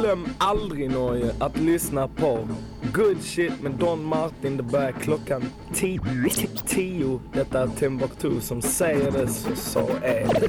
[0.00, 2.48] Glöm aldrig Norge att lyssna på
[2.92, 4.56] Good Shit med Don Martin.
[4.56, 5.42] Det börjar klockan
[5.74, 7.20] 10.
[7.32, 10.48] Detta är Timbuktu som säger det så så är det.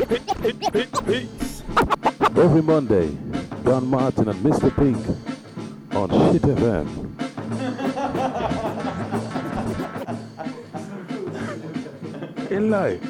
[1.05, 1.63] Peace.
[2.37, 3.09] Every Monday,
[3.65, 4.69] Don Martin and Mr.
[4.69, 4.97] Pink
[5.95, 6.87] on Shit FM.
[12.49, 13.01] In life.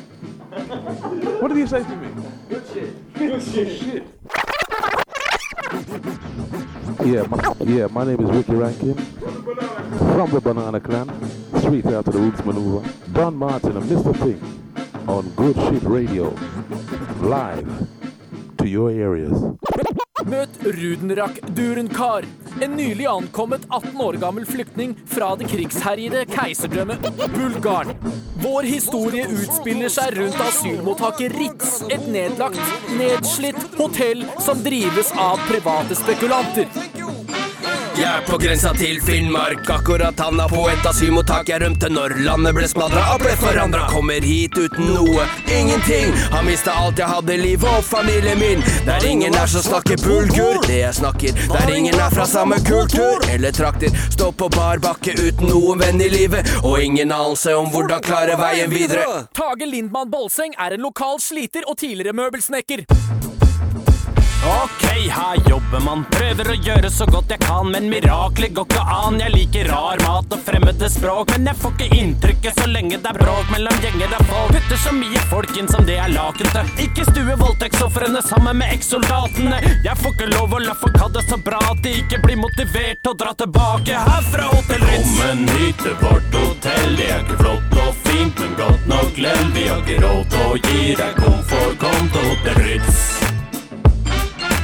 [1.41, 2.07] What did you say to me?
[2.49, 3.13] Good shit.
[3.17, 4.03] Good shit.
[5.91, 11.09] Yeah, my, yeah, my name is Ricky Rankin from the Banana Clan,
[11.59, 13.13] straight out of the Roots Manuva.
[13.13, 14.13] Don Martin and Mr.
[14.17, 14.41] Pink
[15.09, 16.29] on Good Shit Radio,
[17.19, 17.67] live
[18.59, 19.33] to your areas.
[20.29, 22.25] Møt Rudenrak Durenkar,
[22.61, 27.95] en nylig ankommet 18 år gammel flyktning fra det krigsherjede keiserdømmet Bulgarn.
[28.41, 32.61] Vår historie utspiller seg rundt asylmottaket Ritz, et nedlagt,
[32.99, 36.69] nedslitt hotell som drives av private spekulanter.
[37.91, 41.49] Jeg er på grensa til Finnmark, akkurat havna på et asylmottak.
[41.51, 43.83] Jeg rømte når landet ble smadra og ble forandra.
[43.91, 46.13] Kommer hit uten noe, ingenting.
[46.31, 48.63] Har mista alt jeg hadde, livet og familien min.
[48.87, 51.35] Det er ingen er som snakker bulgur, det jeg snakker.
[51.35, 53.91] Det er ingen er fra samme kultur eller trakter.
[54.15, 58.39] Stå på bar bakke uten noen venn i livet, og ingen anelse om hvordan klare
[58.39, 59.25] veien videre.
[59.35, 62.87] Tage Lindmann Bolseng er en lokal sliter og tidligere møbelsnekker.
[64.43, 66.01] Ok, her jobber man.
[66.09, 69.19] Prøver å gjøre så godt jeg kan, men mirakler går ikke an.
[69.21, 73.11] Jeg liker rar mat og fremmede språk, men jeg får ikke inntrykket så lenge det
[73.11, 74.55] er bråk mellom gjenger av folk.
[74.55, 76.73] Putter så mye folk inn som det er laken til.
[76.87, 79.61] Ikke stue voldtektsofrene sammen med ekssoldatene.
[79.85, 82.41] Jeg får ikke lov å la folk ha det så bra at de ikke blir
[82.41, 85.17] motivert til å dra tilbake herfra Hotell Ritz.
[85.21, 86.95] Velkommen hit til vårt hotell.
[86.97, 89.51] Det er ikke flott og fint, men godt nok lell.
[89.53, 91.77] Vi har ikke råd til å gi deg komfort.
[91.85, 93.30] Kom til Hotell Ritz.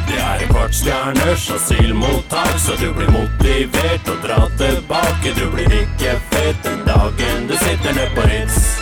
[0.07, 5.35] Det er en kvartstjerners asylmottak, så du blir motivert og dra tilbake.
[5.35, 8.76] Du blir ikke fet den dagen du sitter ned på Ritz.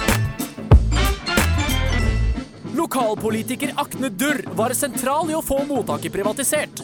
[2.75, 6.81] Lokalpolitiker Akne Durr var sentral i å få mottaket privatisert.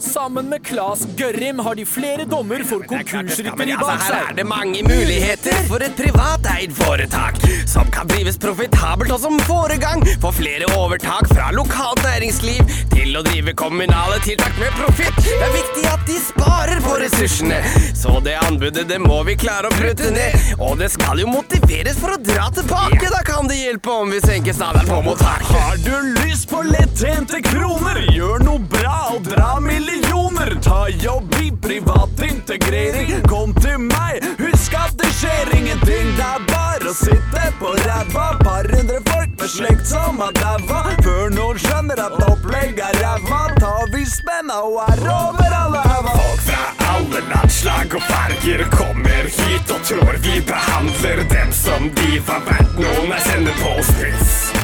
[0.00, 4.14] Sammen med Claes Gørrim har de flere dommer for konkursrytteri bak seg.
[4.14, 9.36] her er det mange muligheter for et privateid foretak som kan drives profitabelt og som
[9.44, 15.18] foregang for flere overtak fra lokalt næringsliv til å drive kommunale tiltak med profitt.
[15.26, 17.60] Det er viktig at de sparer på ressursene,
[17.98, 20.54] så det anbudet det må vi klare å prutte ned.
[20.56, 24.22] Og det skal jo motiveres for å dra tilbake, da kan det hjelpe om vi
[24.24, 25.46] senker standarden på mottaket.
[25.46, 28.06] Har du lyst på lettjente kroner?
[28.12, 30.54] Gjør noe bra og dra millioner.
[30.62, 33.22] Ta jobb i privat integrering.
[33.28, 36.14] Kom til meg, husk at det skjer ingenting.
[36.16, 38.28] Det er bare å sitte på ræva.
[38.42, 40.84] Par hundre folk med slekt som har daua.
[41.04, 46.14] Før noen skjønner at opplegg er ræva, tar vi spenna og er over alle hava.
[46.18, 46.64] Folk fra
[46.94, 52.78] alle landslag og farger kommer hit og tror vi behandler dem som de var verdt.
[52.78, 54.57] noen er sender på spits.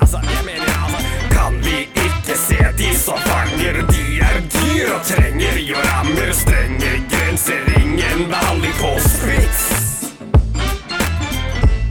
[0.00, 3.86] Altså, jeg mener altså Kan vi ikke se de som fanger?
[3.92, 9.71] De er dyr og trenger jo rammer, strenge grenser, ingen behandling på spits.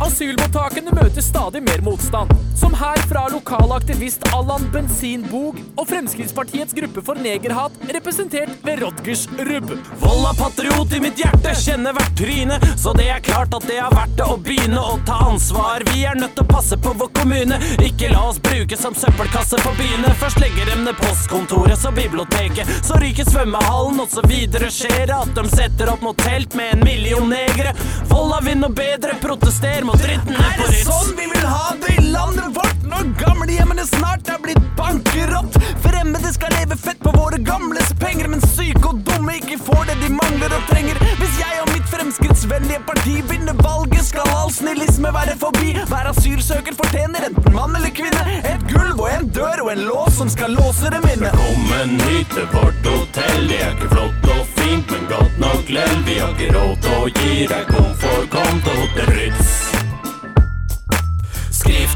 [0.02, 7.04] Asylmottakene møter stadig mer motstand, som her fra lokal aktivist Allan Bensinbog og Fremskrittspartiets gruppe
[7.06, 9.76] for negerhat, representert ved Rodgers Rubb.
[10.02, 12.58] Vold er patriot i mitt hjerte, kjenner hvert tryne.
[12.82, 15.86] Så det er klart at det er verdt det å begynne å ta ansvar.
[15.92, 19.62] Vi er nødt til å passe på vår kommune, ikke la oss bruke som søppelkasse
[19.62, 20.16] for byene.
[20.24, 25.20] Først legger dem ned postkontoret, så biblioteket, så ryker svømmehallen, og så videre skjer det
[25.20, 27.78] at de setter opp noe telt med en million negere.
[28.10, 31.48] Vold er vind og bedre, protester mot dritten er på Er det sånn vi vil
[31.48, 35.58] ha det i landet vårt når gamlehjemmene snart er blitt bankerott?
[35.84, 39.98] Fremmede skal leve fett på våre gamles penger, men syke og dumme ikke får det
[40.04, 41.00] de mangler og trenger.
[41.20, 45.74] Hvis jeg og mitt fremskrittsvennlige parti vinner valget, skal all snillisme være forbi.
[45.92, 48.24] Hver asylsøker fortjener enten mann eller kvinne.
[48.54, 51.32] Et gulv og en dør og en lås som skal låse dem inne.
[51.32, 53.48] Velkommen hit til vårt hotell.
[53.52, 55.98] Det er ikke flott og fint, men godt nok lell.
[56.08, 58.30] Vi har ikke råd til å gi deg komfort.
[58.32, 59.41] Kom til Hotell Ritz.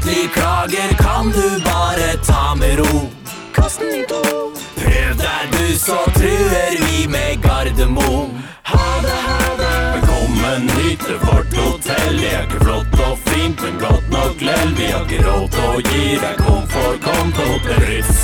[0.06, 3.10] Skriftlig klager kan du bare ta med ro.
[3.54, 4.52] Kast den i to.
[4.76, 8.42] Prøv deg du, så truer vi med Gardermoen.
[8.62, 9.72] Ha det, ha det.
[9.94, 12.20] Velkommen hit til vårt hotell.
[12.20, 14.76] Det er ikke flott og fint, men godt nok lell.
[14.78, 17.02] Vi har ikke råd til å gi deg komfort.
[17.08, 18.22] Kom til Hotell Ritz.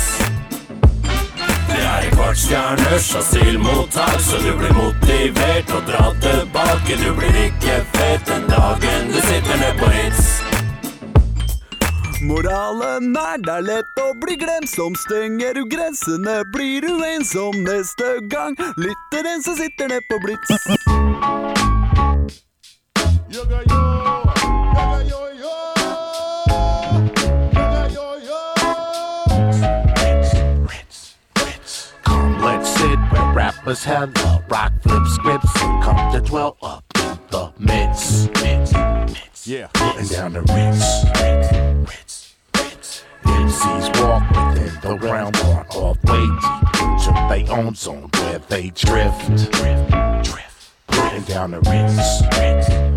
[1.67, 7.01] Det er et kvartstjerners asylmottak, så du blir motivert til å dra tilbake.
[7.03, 10.42] Du blir ikke fet den dagen du sitter ned på Ritz.
[12.23, 14.69] Moralen er det er lett å bli glemt.
[14.71, 18.55] Som Stenger du grensene, blir du ensom neste gang.
[18.79, 20.47] Lytter en som sitter ned på Blitz.
[32.03, 36.83] Come, let's sit where rappers have the rock flip scripts and come to dwell up
[36.95, 38.29] in the midst.
[39.45, 42.12] Yeah, putting down the rinse.
[43.41, 45.63] MCs walk within the realm way
[46.05, 46.43] deep
[46.81, 49.51] into their own zone where they drift.
[50.87, 52.92] Putting down the rinse.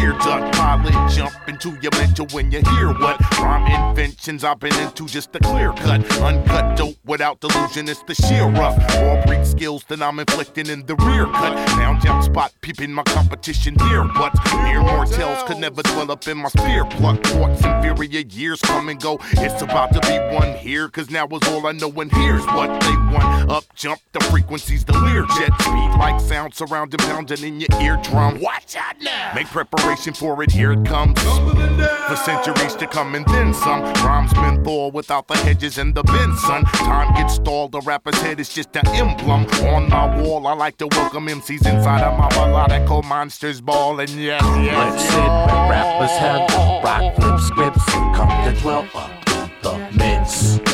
[0.00, 4.74] Ear duck pilot, jump into your mental when you hear what rhyme inventions I've been
[4.80, 5.06] into.
[5.06, 7.88] Just a clear cut, uncut dope without delusion.
[7.88, 11.54] It's the sheer rough, raw breed skills that I'm inflicting in the rear cut.
[11.78, 14.34] Now jump spot, peeping my competition near, but
[14.64, 16.84] mere mortals could never dwell up in my spear.
[16.84, 19.18] Pluck thoughts, inferior years come and go.
[19.32, 22.80] It's about to be one here, cause now is all I know, and here's what
[22.80, 23.50] they want.
[23.50, 28.40] Up jump the frequencies, the Lear jet speed like sound surrounding, pounding in your eardrum.
[28.40, 29.32] Watch out now!
[29.34, 31.20] Make preparation for it, here it comes.
[31.22, 33.82] For centuries to come and then some.
[34.04, 36.64] Rhymes menthol without the hedges and the bend, son.
[36.64, 39.46] Time gets stalled, the rapper's head is just an emblem.
[39.74, 43.98] On my wall, I like to welcome MCs inside of my melodical monsters ball.
[44.00, 47.84] And yes, yes, Let's sit where rappers have the rock flip scripts
[48.16, 50.64] come to dwell up in the midst.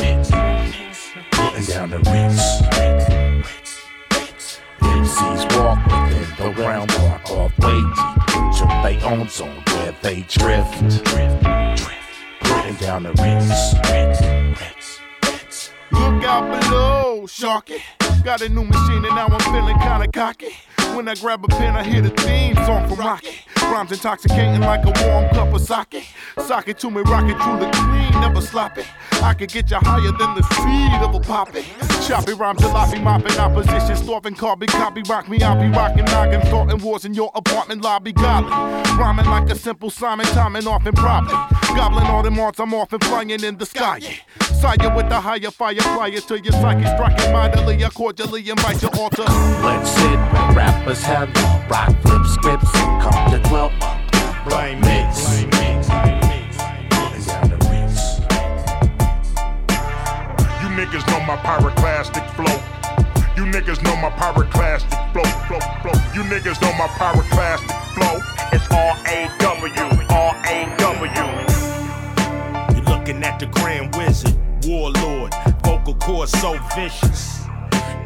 [1.31, 2.43] Putting down the rinse.
[4.81, 8.22] MCs walk within the realm or off
[8.83, 10.77] their own zone where they drift.
[10.77, 12.03] drift, drift.
[12.41, 13.73] Putting down the rinse.
[15.91, 17.81] Look out below, Sharky.
[18.23, 20.55] Got a new machine and now I'm feeling kinda cocky.
[20.95, 23.35] When I grab a pen, I hear the theme song from Rocky.
[23.63, 26.07] Rhymes intoxicating like a warm cup of sake.
[26.39, 28.83] Sock it to me, rock it truly clean, never sloppy.
[29.21, 31.65] I could get you higher than the seed of a poppy.
[32.07, 36.81] Choppy rhymes, jalopy, mopping opposition, starving, carbon, copy, rock me, I'll be rocking, noggin, starting
[36.81, 38.47] wars in your apartment lobby, golly.
[38.97, 41.35] Rhyming like a simple Simon, timing off and properly.
[41.75, 43.97] Gobbling all them arts, I'm off and flying in the sky.
[43.97, 44.42] yeah.
[44.63, 47.83] Messiah with the higher fire prior to your psyche striking mightily.
[47.83, 49.25] I cordially invite your altar.
[49.59, 53.99] Let's sit where rappers handle rock flip scripts and come to dwell up
[54.79, 55.43] mix.
[55.43, 55.51] And
[57.27, 57.99] down the reach.
[60.63, 62.57] You niggas know my pyroclastic flow.
[63.35, 65.97] You niggas know my pyroclastic flow, flow, flow.
[66.15, 68.15] You niggas know my pyroclastic flow.
[68.53, 69.52] It's R A W,
[76.43, 77.45] so vicious.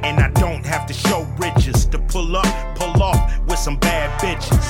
[0.04, 4.14] And I don't have to show riches to pull up, pull off with some bad
[4.22, 4.68] bitches.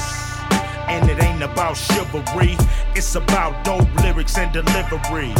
[0.88, 2.55] And it ain't about chivalry,
[2.95, 5.34] it's about dope lyrics and delivery.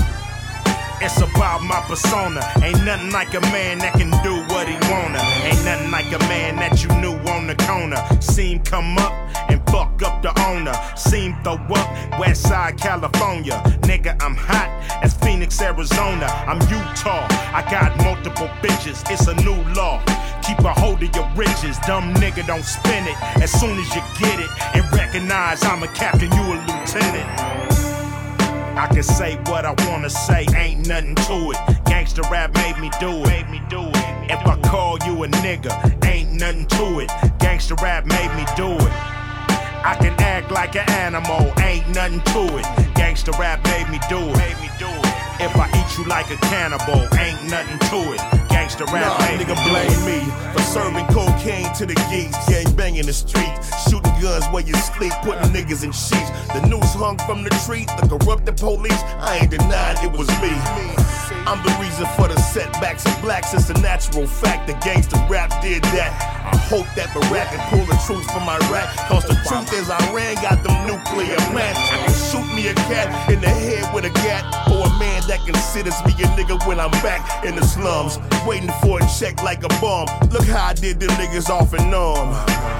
[1.00, 2.42] It's about my persona.
[2.62, 5.24] Ain't nothing like a man that can do what he wanna.
[5.48, 8.04] Ain't nothing like a man that you knew on the corner.
[8.20, 9.14] Seen come up
[9.50, 10.74] and fuck up the owner.
[10.96, 13.62] Seen throw up West Side California.
[13.82, 14.70] Nigga, I'm hot
[15.04, 16.28] as Phoenix, Arizona.
[16.48, 17.28] I'm Utah.
[17.54, 19.04] I got multiple bitches.
[19.12, 20.04] It's a new law.
[20.44, 21.78] Keep a hold of your riches.
[21.80, 24.50] Dumb nigga don't spin it as soon as you get it.
[24.76, 27.58] And recognize I'm a captain, you a lieutenant.
[28.78, 31.58] I can say what I wanna say, ain't nothing to it.
[31.86, 33.26] Gangsta rap made me do it.
[33.26, 34.32] Made me do it.
[34.32, 37.10] If I call you a nigga, ain't nothing to it.
[37.40, 39.17] Gangsta rap made me do it.
[39.84, 42.66] I can act like an animal, ain't nothing to it.
[42.96, 44.38] Gangsta rap made me do it.
[44.38, 45.14] Made me do it.
[45.40, 48.47] If I eat you like a cannibal, ain't nothing to it.
[48.50, 50.20] Gangsta rap Nah, nigga blame me
[50.54, 53.54] for serving cocaine to the geeks, gang bang in the street,
[53.90, 56.32] shooting guns where you sleep, putting niggas in sheets.
[56.54, 59.02] The news hung from the tree, the corrupted police.
[59.20, 60.52] I ain't denied it was me.
[61.48, 63.54] I'm the reason for the setbacks of blacks.
[63.54, 64.68] It's a natural fact.
[64.68, 66.12] The gangster rap did that.
[66.44, 68.88] I hope that Barack can pull the truth from Iraq.
[69.08, 71.80] Cause the truth is, Iran got them nuclear plants.
[71.80, 74.44] I can shoot me a cat in the head with a gat.
[75.28, 78.18] That considers me a nigga when I'm back in the slums.
[78.48, 80.08] Waiting for a check like a bum.
[80.32, 82.32] Look how I did them niggas off and on.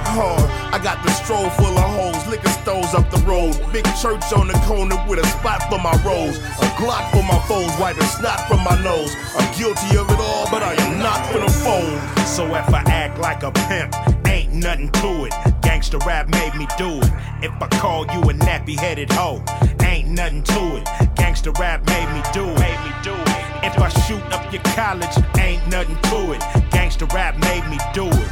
[0.08, 0.40] Huh,
[0.72, 3.52] I got the stroll full of hoes, liquor stores up the road.
[3.70, 6.38] Big church on the corner with a spot for my rose.
[6.64, 9.14] A Glock for my foes, wiping snot from my nose.
[9.36, 12.00] I'm guilty of it all, but I am not the phone.
[12.24, 13.94] So if I act like a pimp,
[14.26, 15.32] ain't nothing to it.
[15.60, 17.12] Gangsta rap made me do it.
[17.44, 19.44] If I call you a nappy headed hoe,
[19.82, 21.17] ain't nothing to it.
[21.38, 22.58] Gangsta rap made me do it.
[22.58, 23.64] Made me do it.
[23.64, 26.40] If I shoot up your college, ain't nothing to it.
[26.74, 28.30] Gangsta rap made me do it.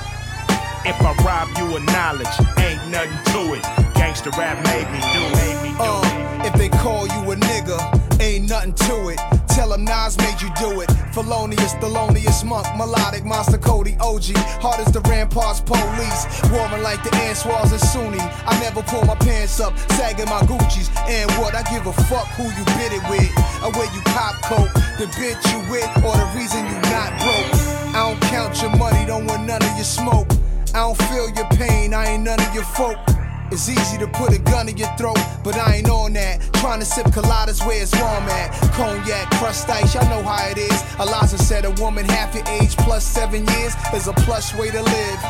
[0.84, 2.26] If I rob you of knowledge,
[2.58, 3.62] ain't nothing to it.
[3.94, 5.36] Gangsta rap made me do it.
[5.38, 6.42] Made me do it.
[6.42, 7.78] Uh, if they call you a nigga,
[8.26, 9.20] ain't nothing to it.
[9.48, 10.90] Tell them Nas made you do it.
[11.14, 14.36] Felonious, Thelonious Monk, Melodic, Monster Kody, OG.
[14.60, 16.22] Hard as the ramparts, police.
[16.50, 18.18] Warring like the Answars and Sunni.
[18.20, 20.90] I never pull my pants up, sagging my Gucci's.
[21.06, 21.54] And what?
[21.54, 23.30] I give a fuck who you bid it with.
[23.62, 27.50] Or where you cop coke, the bitch you with, or the reason you not broke.
[27.94, 30.28] I don't count your money, don't want none of your smoke.
[30.74, 32.98] I don't feel your pain, I ain't none of your folk.
[33.52, 36.42] It's easy to put a gun in your throat, but I ain't on that.
[36.54, 38.50] Trying to sip coladas where it's warm at.
[38.72, 40.82] Cognac, crushed ice, y'all know how it is.
[40.98, 44.82] Eliza said a woman half your age plus seven years is a plush way to
[44.82, 45.20] live.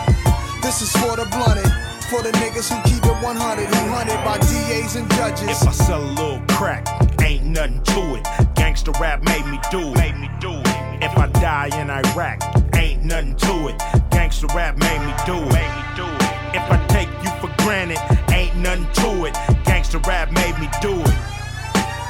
[0.62, 1.70] This is for the blunted,
[2.08, 5.62] for the niggas who keep it 100, who hunted by DAs and judges.
[5.62, 6.88] If I sell a little crack,
[7.20, 8.24] ain't nothing to it.
[8.56, 9.96] Gangsta rap made me do it.
[9.96, 11.04] Made me do it.
[11.04, 12.42] If I die in Iraq,
[12.74, 13.78] ain't nothing to it.
[14.10, 15.52] Gangsta rap made me do it.
[15.52, 16.25] Made me do it.
[16.56, 17.98] If I take you for granted,
[18.32, 19.34] ain't nothing to it.
[19.68, 21.18] Gangsta rap made me do it.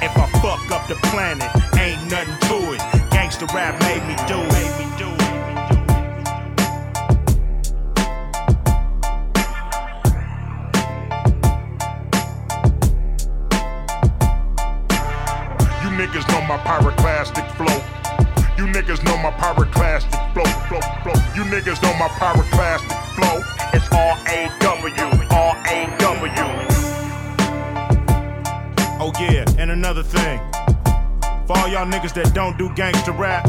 [0.07, 2.81] If I fuck up the planet, ain't nothing to it.
[3.11, 4.77] Gangsta rap made me do it.
[15.97, 17.81] Made niggas know my pyroclastic flow.
[18.57, 21.19] You niggas know my pyroclastic flow, flow, flow.
[21.35, 22.46] You niggas know my pyroclastic
[31.77, 33.45] y'all niggas that don't do gangster rap,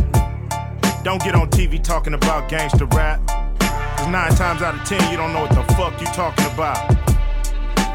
[1.01, 3.25] don't get on TV talking about gangster rap.
[3.57, 6.75] Cause nine times out of ten, you don't know what the fuck you talking about.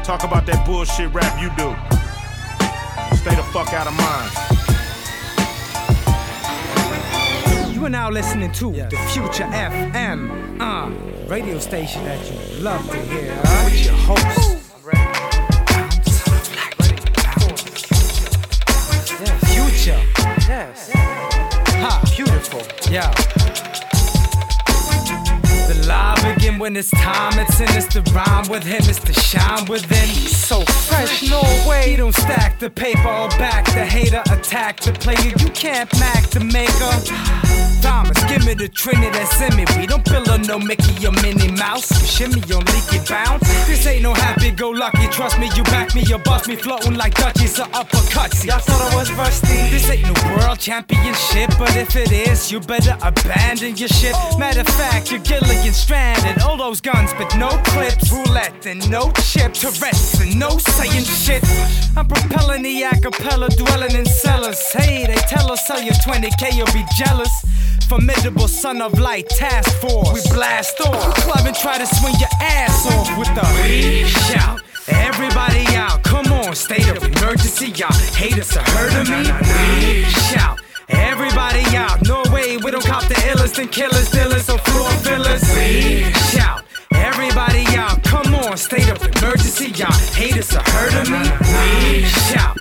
[0.03, 1.75] Talk about that bullshit rap you do.
[3.15, 4.31] Stay the fuck out of mine.
[7.75, 10.89] You are now listening to the Future FM, uh,
[11.29, 13.39] radio station that you love to hear.
[13.65, 14.42] With your host.
[26.73, 30.07] When it's time, it's in, it's the rhyme with him, it's the shine within.
[30.07, 35.35] So fresh, no way, He don't stack the paper back the hater, attack the player.
[35.37, 37.62] You can't mac the maker.
[37.83, 39.65] Diamonds, give me the trinity that's in me.
[39.77, 41.91] We don't build on no Mickey or Minnie Mouse.
[41.91, 43.43] We shimmy on leaky bounce.
[43.67, 45.05] This ain't no happy go lucky.
[45.07, 48.45] Trust me, you back me, you bust me, floating like Dutchies or uppercuts.
[48.45, 49.69] Y'all thought I was rusty.
[49.69, 54.15] This ain't no world championship, but if it is, you better abandon your shit.
[54.39, 56.41] Matter of fact, you're Gilligan stranded.
[56.41, 58.13] All those guns, but no clips.
[58.13, 59.59] Roulette and no chips.
[59.59, 61.43] Tourette's and no saying shit.
[61.97, 64.61] I'm propelling the acapella, dwelling in cellars.
[64.71, 67.43] Hey, they tell us sell your 20k, you'll be jealous.
[67.87, 70.13] Formidable son of light task force.
[70.13, 71.15] We blast off.
[71.15, 74.61] Club and try to swing your ass off with the shout.
[74.87, 77.67] Everybody out, come on, state of emergency.
[77.67, 80.03] Y'all haters are heard of me.
[80.31, 80.59] Shout.
[80.89, 85.41] Everybody out, no way, we don't cop the illest and killers, dealers, or floor fillers.
[85.55, 86.63] We Shout.
[86.93, 89.69] Everybody out, come on, state of emergency.
[89.71, 92.03] Y'all haters are heard of me.
[92.05, 92.52] Shout.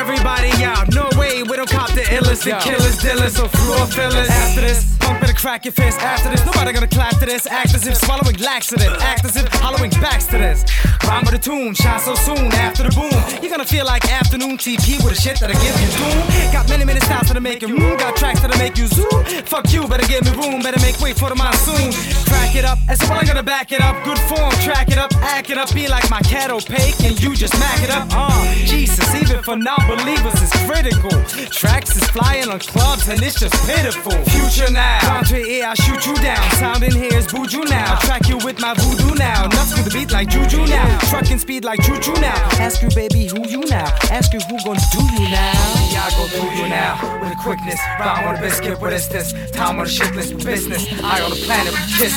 [0.00, 4.30] Everybody out, no way, we don't cop the illest and killers, dealers, or floor fillers.
[4.30, 6.00] After this, punk better crack your fist.
[6.00, 7.46] After this, nobody gonna clap to this.
[7.46, 10.64] Act as if swallowing laxative, act as if hollowing backs to this.
[11.04, 13.12] Rhyme with a tune, shine so soon after the boom.
[13.42, 16.50] You're gonna feel like afternoon TP with a shit that'll give you doom.
[16.50, 17.98] Got many, many styles that'll make you move.
[17.98, 19.20] Got tracks that'll make you zoom.
[19.44, 21.92] Fuck you, better give me room, better make way for the monsoon.
[22.24, 24.02] Crack it up, as well I'm gonna back it up.
[24.04, 25.74] Good form, track it up, act it up.
[25.74, 28.08] Be like my cat opaque, and you just mac it up.
[28.10, 29.56] Uh, Jesus, even for
[29.90, 31.10] non-believers, it's critical.
[31.50, 34.12] Tracks is flying on clubs, and it's just pitiful.
[34.30, 36.50] Future now, Andre, yeah, I shoot you down.
[36.52, 37.98] Sound in here is Buju now.
[37.98, 39.46] Track you with my voodoo now.
[39.48, 40.98] Nuts with the beat like Juju now.
[41.10, 42.34] Trucking speed like Choo Choo now.
[42.60, 43.86] Ask you, baby, who you now?
[44.10, 45.52] Ask you who gon' do you now?
[45.90, 47.80] Yeah, I go through you now with a quickness.
[47.98, 49.32] Rhyme on a biscuit, what is this?
[49.52, 50.86] Time on a shitless business.
[51.02, 52.14] I on the planet with kiss.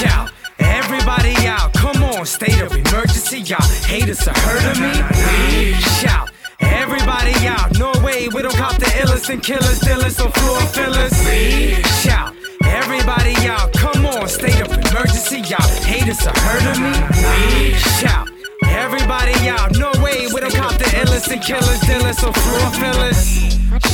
[0.00, 0.30] Shout.
[0.58, 3.40] Everybody out, come on, state of emergency.
[3.40, 5.72] Y'all haters are of me.
[6.00, 6.33] Shout.
[6.64, 11.12] Everybody out, no way, we don't cop the illest and killers, dealers, or floor fillers.
[11.24, 12.34] We Shout.
[12.64, 15.40] Everybody out, come on, state of emergency.
[15.50, 17.72] Y'all haters are heard of me.
[18.00, 18.28] Shout.
[18.66, 23.20] Everybody out, no way, we don't cop the illest and killers, dealers, or floor fillers.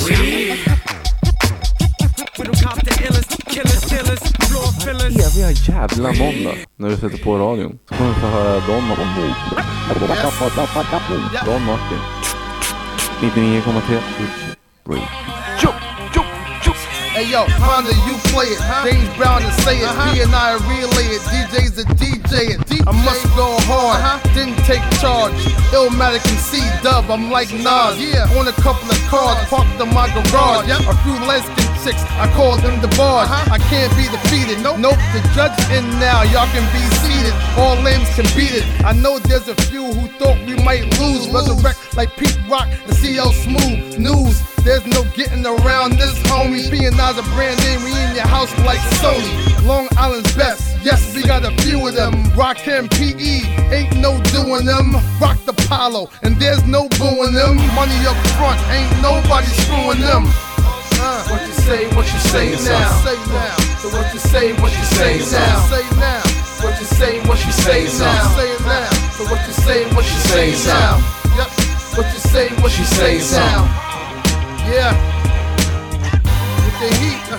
[0.07, 0.59] We,
[2.39, 5.17] we don't cop the illest, killers, dealers, floor fillers.
[5.17, 7.79] Eviga jävla måndag när du sätter på radion.
[7.89, 9.05] Så kommer du få höra Don Martin.
[11.47, 12.30] Don Martin.
[13.21, 14.57] 99,3
[14.87, 15.05] Radio.
[17.13, 18.61] Hey yo, Honda, you play it.
[18.81, 19.85] James Brown and say it.
[19.85, 20.15] Uh-huh.
[20.15, 21.21] B and I relay it.
[21.29, 22.65] DJ's a DJ it.
[22.89, 24.01] I must go hard.
[24.01, 24.33] Uh-huh.
[24.33, 25.37] Didn't take charge.
[25.69, 27.11] Illmatic and C dub.
[27.11, 28.01] I'm like Nas.
[28.01, 28.25] Yeah.
[28.41, 30.73] On a couple of cars parked in my garage.
[30.73, 32.03] A few lesbian chicks.
[32.21, 33.29] I call them the bars.
[33.31, 34.63] I can't be defeated.
[34.63, 34.79] Nope.
[34.79, 35.01] Nope.
[35.13, 36.23] The judge in now.
[36.23, 37.35] Y'all can be seated.
[37.57, 38.65] All limbs can beat it.
[38.85, 41.29] I know there's a few who thought we might lose.
[41.29, 43.99] Resurrect like Pete Rock and CL Smooth.
[43.99, 44.51] News.
[44.65, 46.69] There's no getting around this, homie.
[46.71, 49.67] P&I's a brand name, we in your house like Sony.
[49.67, 52.13] Long Island's best, yes, we got a few of them.
[52.37, 53.41] Rock PE,
[53.73, 54.93] ain't no doing them.
[55.19, 57.57] Rock the Palo, and there's no booing them.
[57.75, 60.29] Money up front, ain't nobody screwing them.
[61.01, 62.93] Uh, what you say, what you say now?
[63.05, 63.57] Say now.
[63.81, 65.57] So what you say, what you say now?
[65.73, 66.21] Say now.
[66.61, 68.37] What you say, what you say now?
[68.37, 68.91] Say now.
[69.17, 71.01] So what you say, what you say now?
[71.37, 71.49] Yep.
[71.97, 73.65] What you say, what you say now?
[74.69, 74.93] Yeah.
[76.65, 77.27] With the heat.
[77.33, 77.39] uh.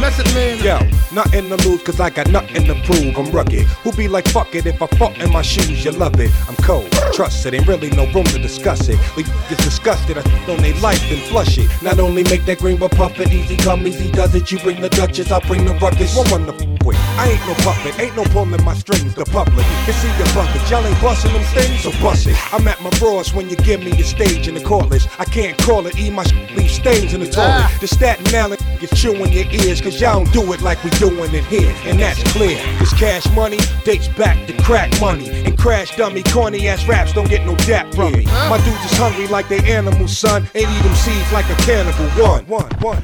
[0.00, 0.58] Method man.
[0.64, 0.76] Yo,
[1.14, 3.16] nothing to lose cause I got nothing to prove.
[3.16, 3.66] I'm rugged.
[3.82, 6.30] Who be like, fuck it, if I fuck in my shoes, you love it.
[6.48, 8.98] I'm cold, trust it, ain't really no room to discuss it.
[9.16, 11.70] We get disgusted, I on they life and flush it.
[11.82, 14.50] Not only make that green but puff it, easy come, easy does it.
[14.50, 16.16] You bring the Duchess, I bring the ruckus.
[16.16, 19.64] One one I ain't no puppet, ain't no pulling my strings, the public.
[19.86, 22.36] Can see your bucket, y'all ain't busting them things, so bust it.
[22.52, 25.08] I'm at my rawest when you give me the stage and the chorus.
[25.18, 27.64] I can't call it, eat my sh- leave stains in the toilet.
[27.64, 27.78] Ah.
[27.80, 31.32] The Staten Island gets chewing your ears, cause y'all don't do it like we doing
[31.34, 32.56] it here, and that's clear.
[32.78, 37.28] This cash money dates back to crack money, and crash dummy, corny ass raps don't
[37.28, 38.24] get no dap from me.
[38.26, 42.04] My dudes is hungry like they animals, son, and eat them seeds like a cannibal.
[42.22, 43.02] One, one, one.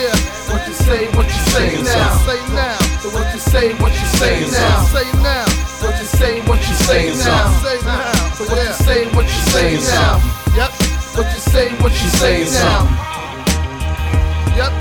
[0.00, 0.41] Yeah.
[0.62, 2.16] What you say, what you say now?
[2.22, 2.78] Say now.
[3.02, 4.84] So what you say, what you say now?
[4.94, 5.44] Say now.
[5.82, 7.50] What you say, what you say now?
[7.58, 8.12] Say now.
[8.38, 10.22] So what you say, what you say now?
[10.54, 10.70] Yep.
[11.18, 12.86] What you say, what you say now?
[14.54, 14.72] Yep.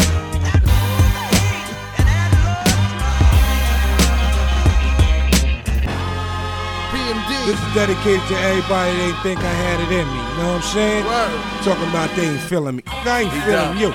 [7.47, 10.30] This is dedicated to everybody that ain't think I had it in me.
[10.31, 11.03] You know what I'm saying?
[11.63, 12.83] Talking about they ain't feeling me.
[12.87, 13.93] I ain't feeling you.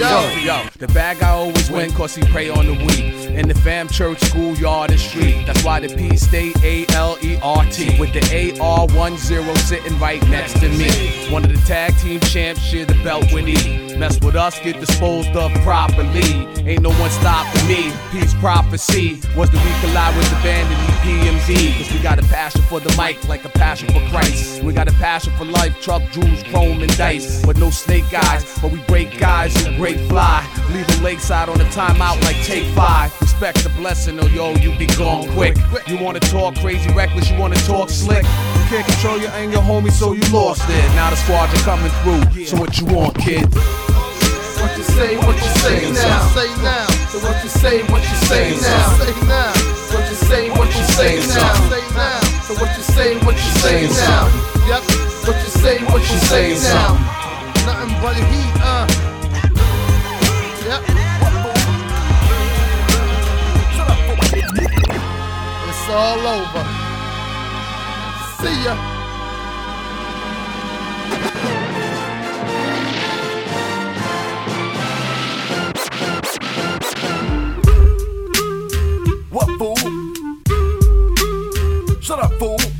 [0.00, 3.22] Yo, yo, the bad guy always win cause he prey on the weak.
[3.32, 5.44] In the fam church, schoolyard, and street.
[5.46, 7.98] That's why the P stay A L E R T.
[8.00, 10.90] With the AR 10 sitting right next to me.
[11.30, 13.96] One of the tag team champs, share the belt with E.
[13.96, 16.48] Mess with us, get disposed of properly.
[16.66, 17.92] Ain't no one stopping me.
[18.10, 21.78] Peace prophecy was the we collide with the band in EPMD.
[21.78, 24.62] Cause we got a passion for the mic like a passion for Christ.
[24.62, 27.44] We got a passion for life, truck, jewels, chrome, and dice.
[27.44, 30.42] But no snake eyes, but we break guys and break fly.
[30.72, 33.12] Leave them lakeside on a timeout like take five.
[33.20, 35.56] Respect the blessing, or yo, you be gone quick.
[35.86, 38.24] You wanna talk crazy, reckless, you wanna talk slick.
[38.24, 40.84] You can't control your anger, homie, so you lost it.
[40.96, 42.44] Now the squad are coming through.
[42.46, 43.46] So what you want, kid?
[44.62, 46.28] What you say, what you say now?
[46.28, 46.86] Say now.
[47.10, 48.88] So what you say, what you say now?
[48.96, 49.52] Say now.
[49.92, 51.68] What you say, what you say now?
[51.68, 52.20] Say now.
[52.46, 54.28] So what you say, what you say now?
[54.68, 55.11] Yep.
[55.24, 56.94] What you say, what you say now?
[57.64, 58.86] Nothing but heat, uh.
[60.66, 60.82] Yep.
[65.68, 66.64] It's all over.
[68.40, 68.74] See ya.
[79.30, 79.76] What fool?
[82.00, 82.71] Shut up, fool.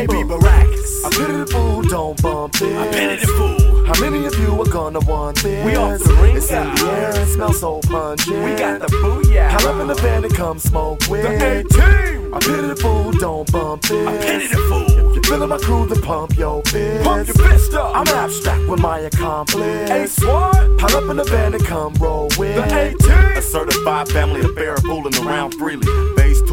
[0.00, 1.04] Hey, be Baracus.
[1.04, 2.74] I pity the fool, don't bump this.
[2.74, 3.84] I pity the fool.
[3.84, 5.62] How many of you are gonna want this?
[5.62, 8.42] We off the ring, It's in the air and smells so pungent.
[8.42, 9.58] We got the booyah.
[9.58, 11.24] Pull up in the van and come smoke with.
[11.24, 12.32] The A-team.
[12.32, 14.08] I pity the fool, don't bump this.
[14.08, 14.86] I pity the fool.
[14.88, 17.04] If you're feeling my crew, then pump your fist.
[17.04, 17.94] Pump your fist up.
[17.94, 19.90] I'm abstract with my accomplice.
[19.90, 20.78] Ace what?
[20.78, 22.56] Pull up in the van and come roll with.
[22.56, 23.36] The A-team.
[23.36, 25.86] A certified family affair, fooling around freely.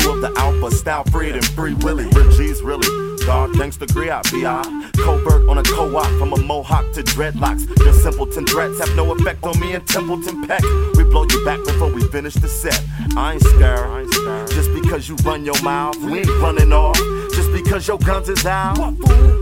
[0.07, 2.05] Of the alpha, style freed and free willy.
[2.05, 2.87] Rip G's really.
[3.25, 4.91] God thanks to Griot, B.I.
[4.95, 7.67] Covert on a co-op from a mohawk to dreadlocks.
[7.83, 10.63] Your simpleton threats have no effect on me and Templeton Peck.
[10.95, 12.81] We blow you back before we finish the set.
[13.17, 13.79] I ain't scared.
[13.79, 14.49] I ain't scared.
[14.51, 16.97] Just because you run your mouth, we ain't running off.
[17.33, 18.77] Just because your guns is out.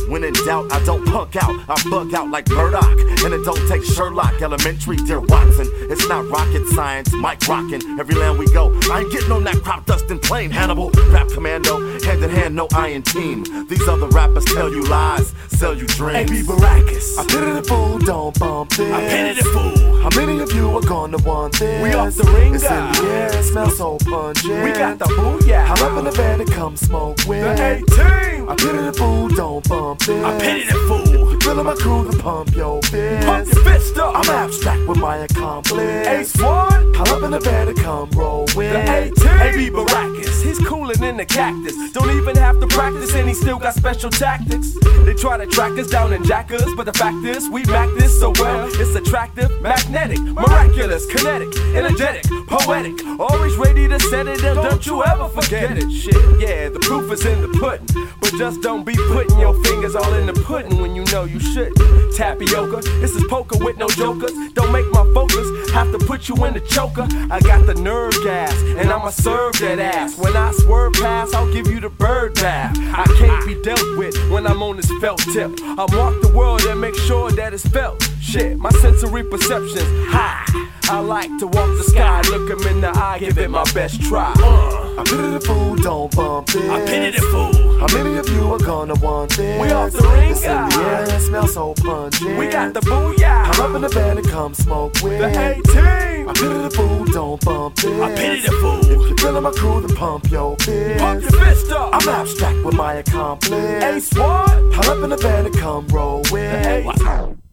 [0.07, 1.55] When in doubt, I don't punk out.
[1.67, 2.85] I bug out like Murdock.
[3.23, 5.67] And it don't take Sherlock Elementary, dear Watson.
[5.89, 7.99] It's not rocket science, Mike rockin'.
[7.99, 10.51] Every land we go, I ain't getting on that crop dusting plane.
[10.51, 13.43] Hannibal, rap commando, hand in hand, no iron team.
[13.67, 16.29] These other rappers tell you lies, sell you dreams.
[16.29, 17.17] Hey, be Baracus.
[17.17, 18.93] I pity the fool, don't bump this.
[18.93, 20.01] I pity the fool.
[20.01, 21.81] How many of you are gonna want this?
[21.81, 24.63] We off the ring, It's in the air, it smells so pungent.
[24.63, 25.65] We got the booyah.
[25.65, 27.57] Hop up in the van and come smoke with.
[27.57, 28.49] The A-team.
[28.49, 30.25] I pity the fool, don't bump this.
[30.25, 31.29] I pity the fool.
[31.31, 33.25] You feeling my crew, then pump your fist.
[33.25, 34.15] Pump your fist up.
[34.15, 36.07] I'm abstract with my accomplice.
[36.07, 36.95] Ace what?
[36.95, 38.71] Hop up in the van and come roll with.
[38.71, 39.27] The A-team.
[39.37, 40.43] Hey, Baracus.
[40.43, 41.75] He's cooling in the cactus.
[41.91, 44.73] Don't even have to practice, and he still got special tactics.
[45.05, 47.89] They try to track us down and jack us, but the fact is, we mac
[47.97, 48.67] this so well.
[48.67, 52.93] It's attractive, magnetic, miraculous, kinetic, energetic, poetic.
[53.19, 55.91] Always ready to set it up, don't you ever forget it.
[55.91, 57.87] Shit, yeah, the proof is in the pudding.
[58.25, 61.39] But just don't be putting your fingers all in the pudding when you know you
[61.39, 61.77] shouldn't.
[62.15, 64.31] Tapioca, this is poker with no jokers.
[64.53, 67.05] Don't make my focus have to put you in the choker.
[67.29, 70.17] I got the nerve gas, and I'ma serve that ass.
[70.17, 72.75] When I swerve past, I'll give you the bird bath.
[72.79, 75.51] I can't be dealt with when I'm on this felt tip.
[75.61, 78.01] I walk the world and make sure that it's felt.
[78.19, 80.64] Shit, my sensory perception's high.
[80.87, 84.01] I like to walk the sky, look him in the eye, give it my best
[84.03, 84.33] try.
[84.37, 84.99] Uh.
[84.99, 86.69] I pity the fool, don't bump this.
[86.69, 87.79] I pity the fool.
[87.79, 89.61] How many of you are gonna want this?
[89.61, 92.37] We off the ring, It's in the air, it smells so pungent.
[92.37, 93.45] We got the booyah.
[93.45, 95.19] Hop up in the van and come smoke with.
[95.19, 96.29] The A-team.
[96.29, 98.01] I pity the fool, don't bump this.
[98.01, 98.79] I pity the fool.
[98.79, 100.99] If you're feeling my crew, then pump your fist.
[100.99, 101.89] Pump your fist up.
[101.93, 103.83] I'm abstract with my accomplice.
[103.83, 104.49] Ace what?
[104.75, 106.31] Hop up in the van and come roll with.
[106.31, 107.44] The A-